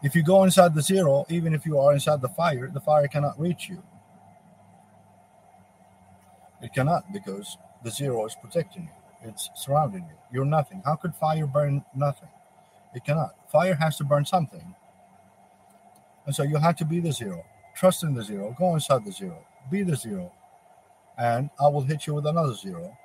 [0.01, 3.07] If you go inside the zero, even if you are inside the fire, the fire
[3.07, 3.83] cannot reach you.
[6.61, 10.15] It cannot because the zero is protecting you, it's surrounding you.
[10.31, 10.81] You're nothing.
[10.85, 12.29] How could fire burn nothing?
[12.93, 13.35] It cannot.
[13.51, 14.75] Fire has to burn something.
[16.25, 17.45] And so you have to be the zero.
[17.75, 18.55] Trust in the zero.
[18.57, 19.45] Go inside the zero.
[19.69, 20.31] Be the zero.
[21.17, 22.97] And I will hit you with another zero.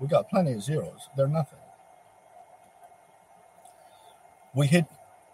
[0.00, 1.08] We got plenty of zeros.
[1.16, 1.58] They're nothing.
[4.54, 4.86] We hit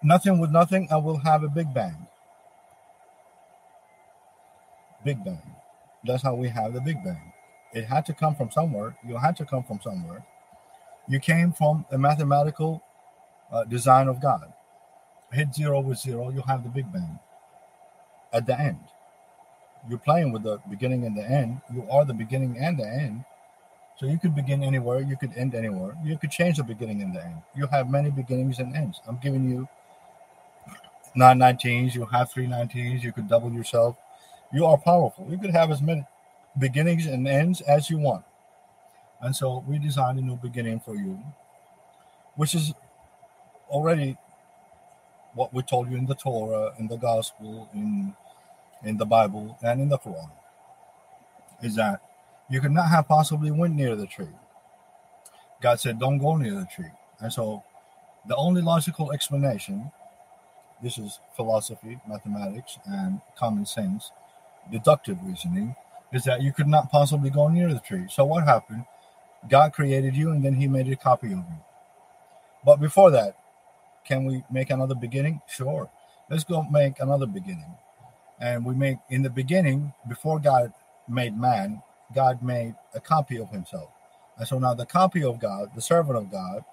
[0.03, 2.07] nothing with nothing and we'll have a big bang.
[5.05, 5.55] Big bang.
[6.05, 7.33] That's how we have the big bang.
[7.73, 8.97] It had to come from somewhere.
[9.07, 10.25] You had to come from somewhere.
[11.09, 12.83] You came from a mathematical
[13.53, 14.53] uh, design of God.
[15.33, 17.19] Hit zero with zero, you have the Big Bang
[18.33, 18.79] at the end.
[19.89, 21.61] You're playing with the beginning and the end.
[21.73, 23.25] You are the beginning and the end.
[23.97, 25.97] So you could begin anywhere, you could end anywhere.
[26.05, 27.43] You could change the beginning and the end.
[27.55, 29.01] You have many beginnings and ends.
[29.07, 29.69] I'm giving you
[31.15, 33.97] nine 19s, you have three 19s, you could double yourself.
[34.53, 35.27] You are powerful.
[35.29, 36.07] You could have as many
[36.59, 38.25] beginnings and ends as you want.
[39.21, 41.19] And so we designed a new beginning for you,
[42.37, 42.73] which is
[43.71, 44.17] already
[45.35, 48.15] what we told you in the Torah, in the Gospel, in
[48.83, 50.31] in the Bible, and in the Quran
[51.63, 52.01] is that
[52.51, 54.35] you could not have possibly went near the tree.
[55.63, 57.63] God said, "Don't go near the tree," and so
[58.27, 59.91] the only logical explanation,
[60.83, 64.13] this is philosophy, mathematics, and common sense,
[64.71, 65.75] deductive reasoning,
[66.13, 68.07] is that you could not possibly go near the tree.
[68.09, 68.85] So what happened?
[69.49, 71.61] God created you, and then He made a copy of you.
[72.65, 73.37] But before that,
[74.07, 75.41] can we make another beginning?
[75.49, 75.91] Sure.
[76.31, 77.75] Let's go make another beginning.
[78.41, 80.73] And we make in the beginning, before God
[81.09, 81.83] made man,
[82.15, 83.91] God made a copy of himself.
[84.39, 86.65] And so now the copy of God, the servant of God,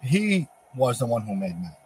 [0.00, 1.76] he was the one who made man.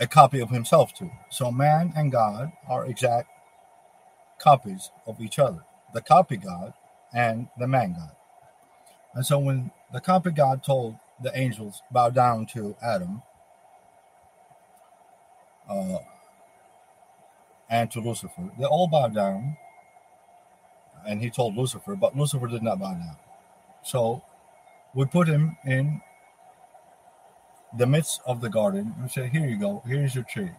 [0.00, 1.10] A copy of himself too.
[1.30, 3.28] So man and God are exact
[4.38, 5.64] copies of each other.
[5.94, 6.74] The copy God
[7.12, 8.16] and the man God.
[9.14, 13.22] And so when the copy God told the angels bow down to Adam
[15.68, 15.98] uh,
[17.70, 18.50] and to Lucifer.
[18.58, 19.56] They all bowed down,
[21.06, 23.16] and he told Lucifer, but Lucifer did not bow down.
[23.82, 24.22] So
[24.94, 26.02] we put him in
[27.76, 30.50] the midst of the garden and said, Here you go, here's your tree.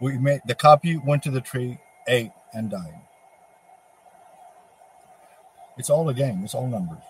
[0.00, 3.00] We made the copy went to the tree, ate, and died.
[5.78, 6.42] It's all a game.
[6.44, 7.02] It's all numbers.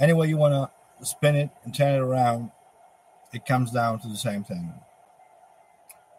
[0.00, 2.50] Any way you want to spin it and turn it around,
[3.32, 4.74] it comes down to the same thing.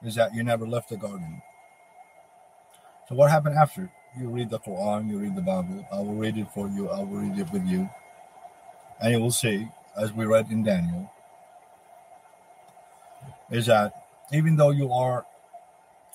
[0.04, 1.42] Is that you never left the garden.
[3.08, 3.90] So what happened after?
[4.20, 5.88] You read the Quran, you read the Bible.
[5.92, 6.90] I will read it for you.
[6.90, 7.90] I will read it with you.
[9.02, 11.12] And you will see, as we read in Daniel,
[13.50, 13.94] is that
[14.32, 15.26] even though you are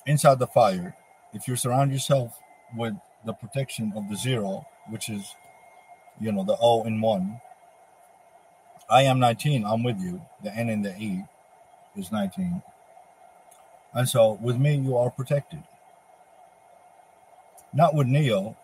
[0.05, 0.95] inside the fire,
[1.33, 2.39] if you surround yourself
[2.75, 2.93] with
[3.25, 5.35] the protection of the zero, which is,
[6.19, 7.41] you know, the O in one,
[8.89, 10.21] I am 19, I'm with you.
[10.43, 11.23] The N and the E
[11.95, 12.61] is 19.
[13.93, 15.63] And so with me, you are protected.
[17.73, 18.57] Not with Neo,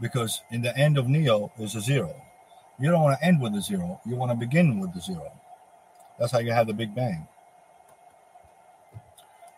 [0.00, 2.14] because in the end of Neo is a zero.
[2.78, 5.30] You don't want to end with a zero, you want to begin with the zero.
[6.18, 7.26] That's how you have the Big Bang.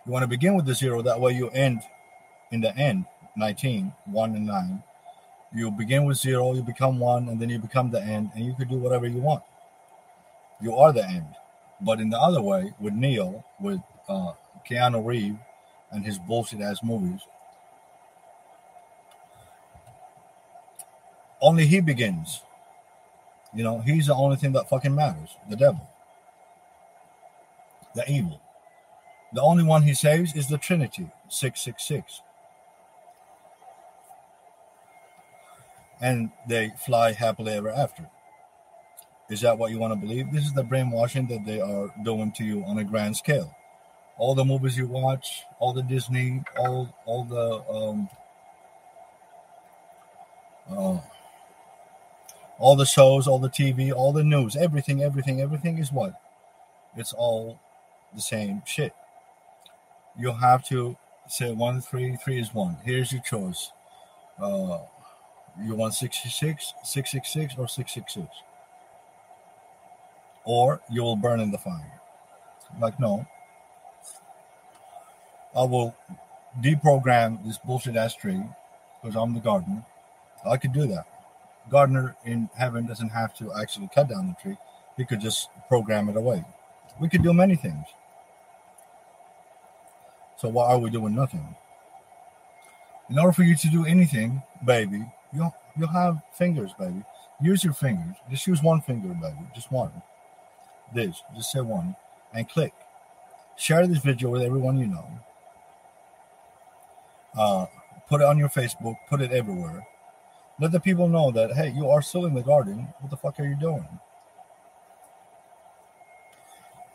[0.04, 1.80] You want to begin with the zero, that way you end
[2.50, 3.06] in the end
[3.36, 4.82] 19, 1 and 9.
[5.54, 8.54] You begin with zero, you become one, and then you become the end, and you
[8.54, 9.42] can do whatever you want.
[10.60, 11.26] You are the end.
[11.80, 14.32] But in the other way, with Neo, with uh,
[14.68, 15.38] Keanu Reeves
[15.90, 17.20] and his bullshit ass movies,
[21.52, 22.40] only he begins.
[23.54, 25.36] You know, he's the only thing that fucking matters.
[25.50, 25.86] The devil.
[27.94, 28.40] The evil.
[29.34, 32.22] The only one he saves is the Trinity, 666.
[36.00, 38.08] And they fly happily ever after.
[39.28, 40.32] Is that what you want to believe?
[40.32, 43.54] This is the brainwashing that they are doing to you on a grand scale.
[44.16, 48.08] All the movies you watch, all the Disney, all all the um,
[50.70, 51.00] uh,
[52.62, 56.14] all the shows, all the TV, all the news, everything, everything, everything is what?
[56.96, 57.58] It's all
[58.14, 58.94] the same shit.
[60.16, 60.96] You have to
[61.28, 62.76] say one, three, three is one.
[62.84, 63.72] Here's your choice.
[64.40, 64.78] Uh,
[65.60, 68.28] you want 66, 666, or 666?
[70.44, 72.00] Or you will burn in the fire.
[72.80, 73.26] Like, no.
[75.56, 75.96] I will
[76.60, 78.40] deprogram this bullshit ass tree
[79.02, 79.84] because I'm the gardener.
[80.48, 81.11] I could do that
[81.70, 84.56] gardener in heaven doesn't have to actually cut down the tree.
[84.96, 86.44] He could just program it away.
[87.00, 87.86] We could do many things.
[90.38, 91.54] So why are we doing nothing?
[93.08, 97.04] In order for you to do anything, baby, you'll you'll have fingers, baby.
[97.40, 98.16] Use your fingers.
[98.30, 99.36] Just use one finger, baby.
[99.54, 99.90] Just one.
[100.94, 101.22] This.
[101.34, 101.96] Just say one.
[102.34, 102.72] And click.
[103.56, 105.06] Share this video with everyone you know.
[107.36, 107.66] Uh,
[108.08, 108.96] put it on your Facebook.
[109.08, 109.86] Put it everywhere.
[110.60, 112.88] Let the people know that, hey, you are still in the garden.
[113.00, 113.86] What the fuck are you doing?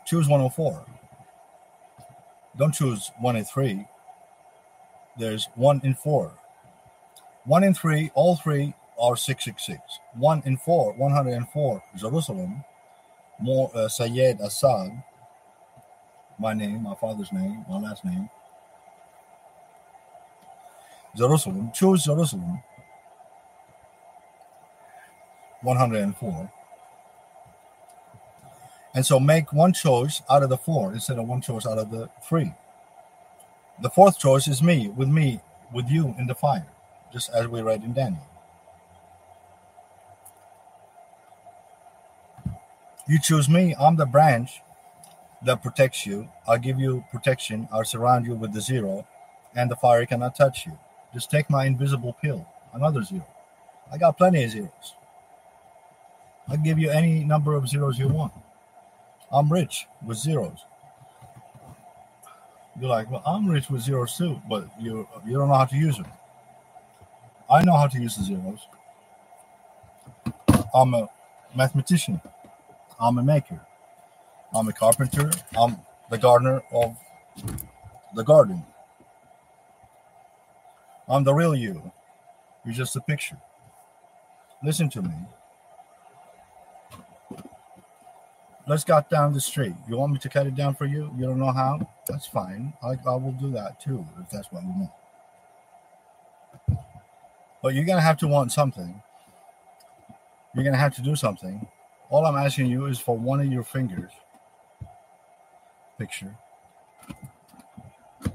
[0.06, 0.86] Choose 104.
[2.56, 3.86] Don't choose 1 and 3.
[5.18, 6.32] There's 1 in 4.
[7.44, 10.00] 1 in 3, all three are 666.
[10.14, 12.64] 1 in 4, 104, Jerusalem.
[13.40, 15.02] More uh, Sayed Assad.
[16.38, 18.28] My name, my father's name, my last name.
[21.16, 21.70] Jerusalem.
[21.74, 22.62] Choose Jerusalem.
[25.62, 26.52] 104.
[28.94, 31.90] And so make one choice out of the four instead of one choice out of
[31.90, 32.52] the three.
[33.80, 35.40] The fourth choice is me, with me,
[35.72, 36.66] with you in the fire,
[37.12, 38.26] just as we read in Daniel.
[43.06, 44.62] You choose me, I'm the branch
[45.42, 46.28] that protects you.
[46.46, 49.06] I'll give you protection, I'll surround you with the zero,
[49.54, 50.76] and the fire cannot touch you.
[51.14, 53.26] Just take my invisible pill, another zero.
[53.90, 54.97] I got plenty of zeros.
[56.48, 58.32] I'll give you any number of zeros you want.
[59.30, 60.58] I'm rich with zeros.
[62.80, 65.76] You're like, well, I'm rich with zeros too, but you you don't know how to
[65.76, 66.06] use them.
[67.50, 68.60] I know how to use the zeros.
[70.74, 71.08] I'm a
[71.56, 72.20] mathematician.
[73.00, 73.60] I'm a maker.
[74.54, 75.30] I'm a carpenter.
[75.58, 75.76] I'm
[76.10, 76.96] the gardener of
[78.14, 78.64] the garden.
[81.08, 81.90] I'm the real you.
[82.64, 83.38] You're just a picture.
[84.62, 85.14] Listen to me.
[88.68, 89.74] Let's cut down the street.
[89.88, 91.10] You want me to cut it down for you?
[91.16, 91.80] You don't know how?
[92.06, 92.74] That's fine.
[92.82, 94.90] I, I will do that too, if that's what you want.
[97.62, 99.02] But you're to have to want something.
[100.54, 101.66] You're to have to do something.
[102.10, 104.12] All I'm asking you is for one of your fingers.
[105.98, 106.36] Picture.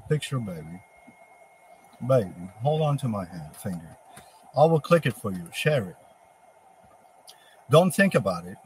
[0.09, 0.81] Picture, baby.
[2.07, 3.97] Baby, hold on to my hand, finger.
[4.57, 5.47] I will click it for you.
[5.53, 5.95] Share it.
[7.69, 8.57] Don't think about it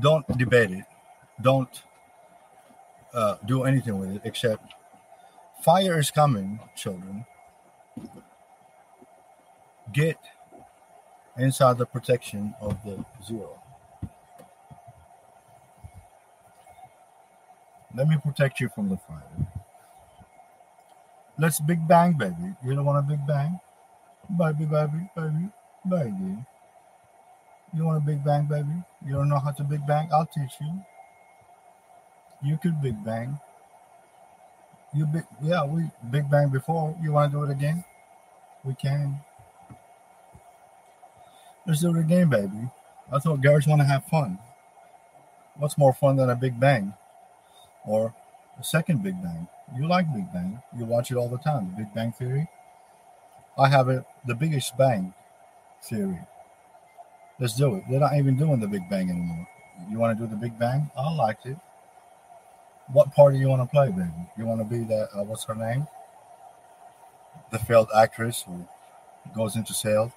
[0.00, 0.84] don't debate it.
[1.40, 1.82] Don't
[3.14, 4.74] uh, do anything with it except
[5.62, 7.24] fire is coming, children.
[9.92, 10.18] Get
[11.36, 13.60] inside the protection of the zero.
[17.94, 19.48] Let me protect you from the fire.
[21.38, 22.54] Let's big bang, baby.
[22.64, 23.58] You don't want a big bang?
[24.36, 25.48] Baby, baby, baby,
[25.88, 26.44] baby.
[27.74, 28.82] You want a big bang, baby?
[29.06, 30.08] You don't know how to big bang?
[30.12, 30.82] I'll teach you.
[32.42, 33.38] You could big bang.
[34.94, 36.96] You big, yeah, we big bang before.
[37.02, 37.84] You want to do it again?
[38.64, 39.20] We can.
[41.66, 42.70] Let's do it again, baby.
[43.12, 44.38] I thought girls want to have fun.
[45.56, 46.94] What's more fun than a big bang?
[47.84, 48.14] Or
[48.58, 49.48] a second big bang?
[49.76, 50.62] You like Big Bang.
[50.76, 51.70] You watch it all the time.
[51.70, 52.48] The Big Bang Theory.
[53.58, 55.12] I have it, the biggest bang
[55.82, 56.20] theory.
[57.40, 57.84] Let's do it.
[57.88, 59.46] They're not even doing the Big Bang anymore.
[59.88, 60.90] You want to do the Big Bang?
[60.96, 61.56] I like it.
[62.92, 64.10] What part do you want to play, baby?
[64.36, 65.86] You want to be that, uh, what's her name?
[67.52, 68.66] The failed actress who
[69.34, 70.12] goes into sales.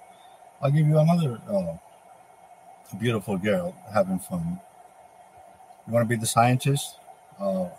[0.62, 1.78] I'll give you another uh,
[2.98, 4.60] beautiful girl having fun.
[5.88, 6.98] You want to be the scientist?
[7.40, 7.70] Uh,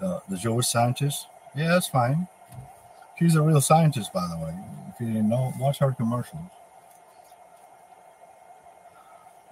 [0.00, 1.26] the, the Jewish scientist?
[1.56, 2.28] Yeah, that's fine.
[3.18, 4.54] She's a real scientist, by the way.
[4.88, 6.50] If you didn't know, watch her commercials.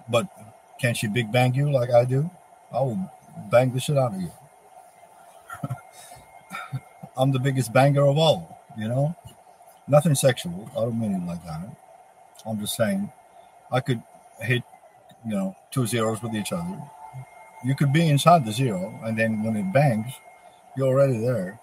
[0.09, 0.27] But
[0.79, 2.29] can't she big bang you like I do?
[2.71, 3.11] I will
[3.51, 4.31] bang the shit out of you.
[7.17, 9.15] I'm the biggest banger of all, you know?
[9.87, 10.69] Nothing sexual.
[10.73, 11.75] I don't mean it like that.
[12.45, 13.11] I'm just saying
[13.71, 14.01] I could
[14.39, 14.63] hit,
[15.25, 16.77] you know, two zeros with each other.
[17.63, 20.13] You could be inside the zero, and then when it bangs,
[20.75, 21.59] you're already there.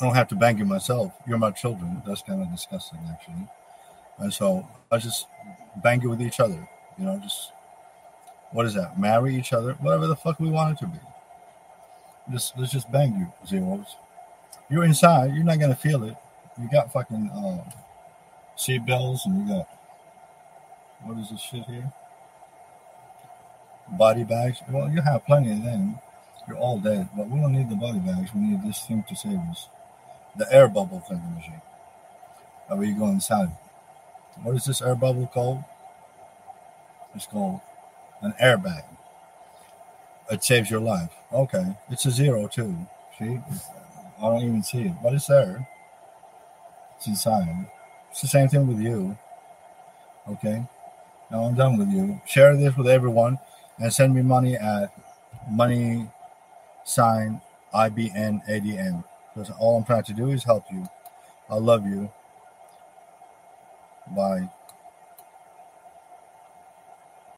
[0.00, 1.12] I don't have to bang you myself.
[1.26, 2.02] You're my children.
[2.06, 3.48] That's kind of disgusting, actually.
[4.20, 5.26] And so I just
[5.82, 6.68] bang it with each other.
[6.98, 7.52] You know, just
[8.52, 8.98] what is that?
[8.98, 10.98] Marry each other, whatever the fuck we want it to be.
[12.30, 13.96] Just let's just bang you, zeros.
[14.70, 15.34] You're inside.
[15.34, 16.16] You're not gonna feel it.
[16.60, 17.70] You got fucking uh,
[18.56, 19.68] seat belts, and you got
[21.02, 21.92] what is this shit here?
[23.92, 24.58] Body bags.
[24.70, 25.98] Well, you have plenty of them.
[26.46, 28.30] You're all dead, but we don't need the body bags.
[28.34, 29.68] We need this thing to save us.
[30.36, 31.60] The air bubble thinking machine.
[32.68, 33.50] Are you go inside?
[34.42, 35.62] What is this air bubble called?
[37.14, 37.60] It's called
[38.22, 38.84] an airbag.
[40.30, 41.10] It saves your life.
[41.32, 41.76] Okay.
[41.90, 42.74] It's a zero too.
[43.18, 43.40] See?
[44.18, 45.68] I don't even see it, but it's there.
[46.96, 47.66] It's inside.
[48.10, 49.16] It's the same thing with you.
[50.28, 50.64] Okay.
[51.30, 52.20] Now I'm done with you.
[52.26, 53.38] Share this with everyone
[53.78, 54.92] and send me money at
[55.50, 56.08] money
[56.84, 57.40] sign
[57.74, 59.04] IBN ADM.
[59.34, 60.86] Because all I'm trying to do is help you.
[61.48, 62.10] I love you.
[64.10, 64.50] Bye.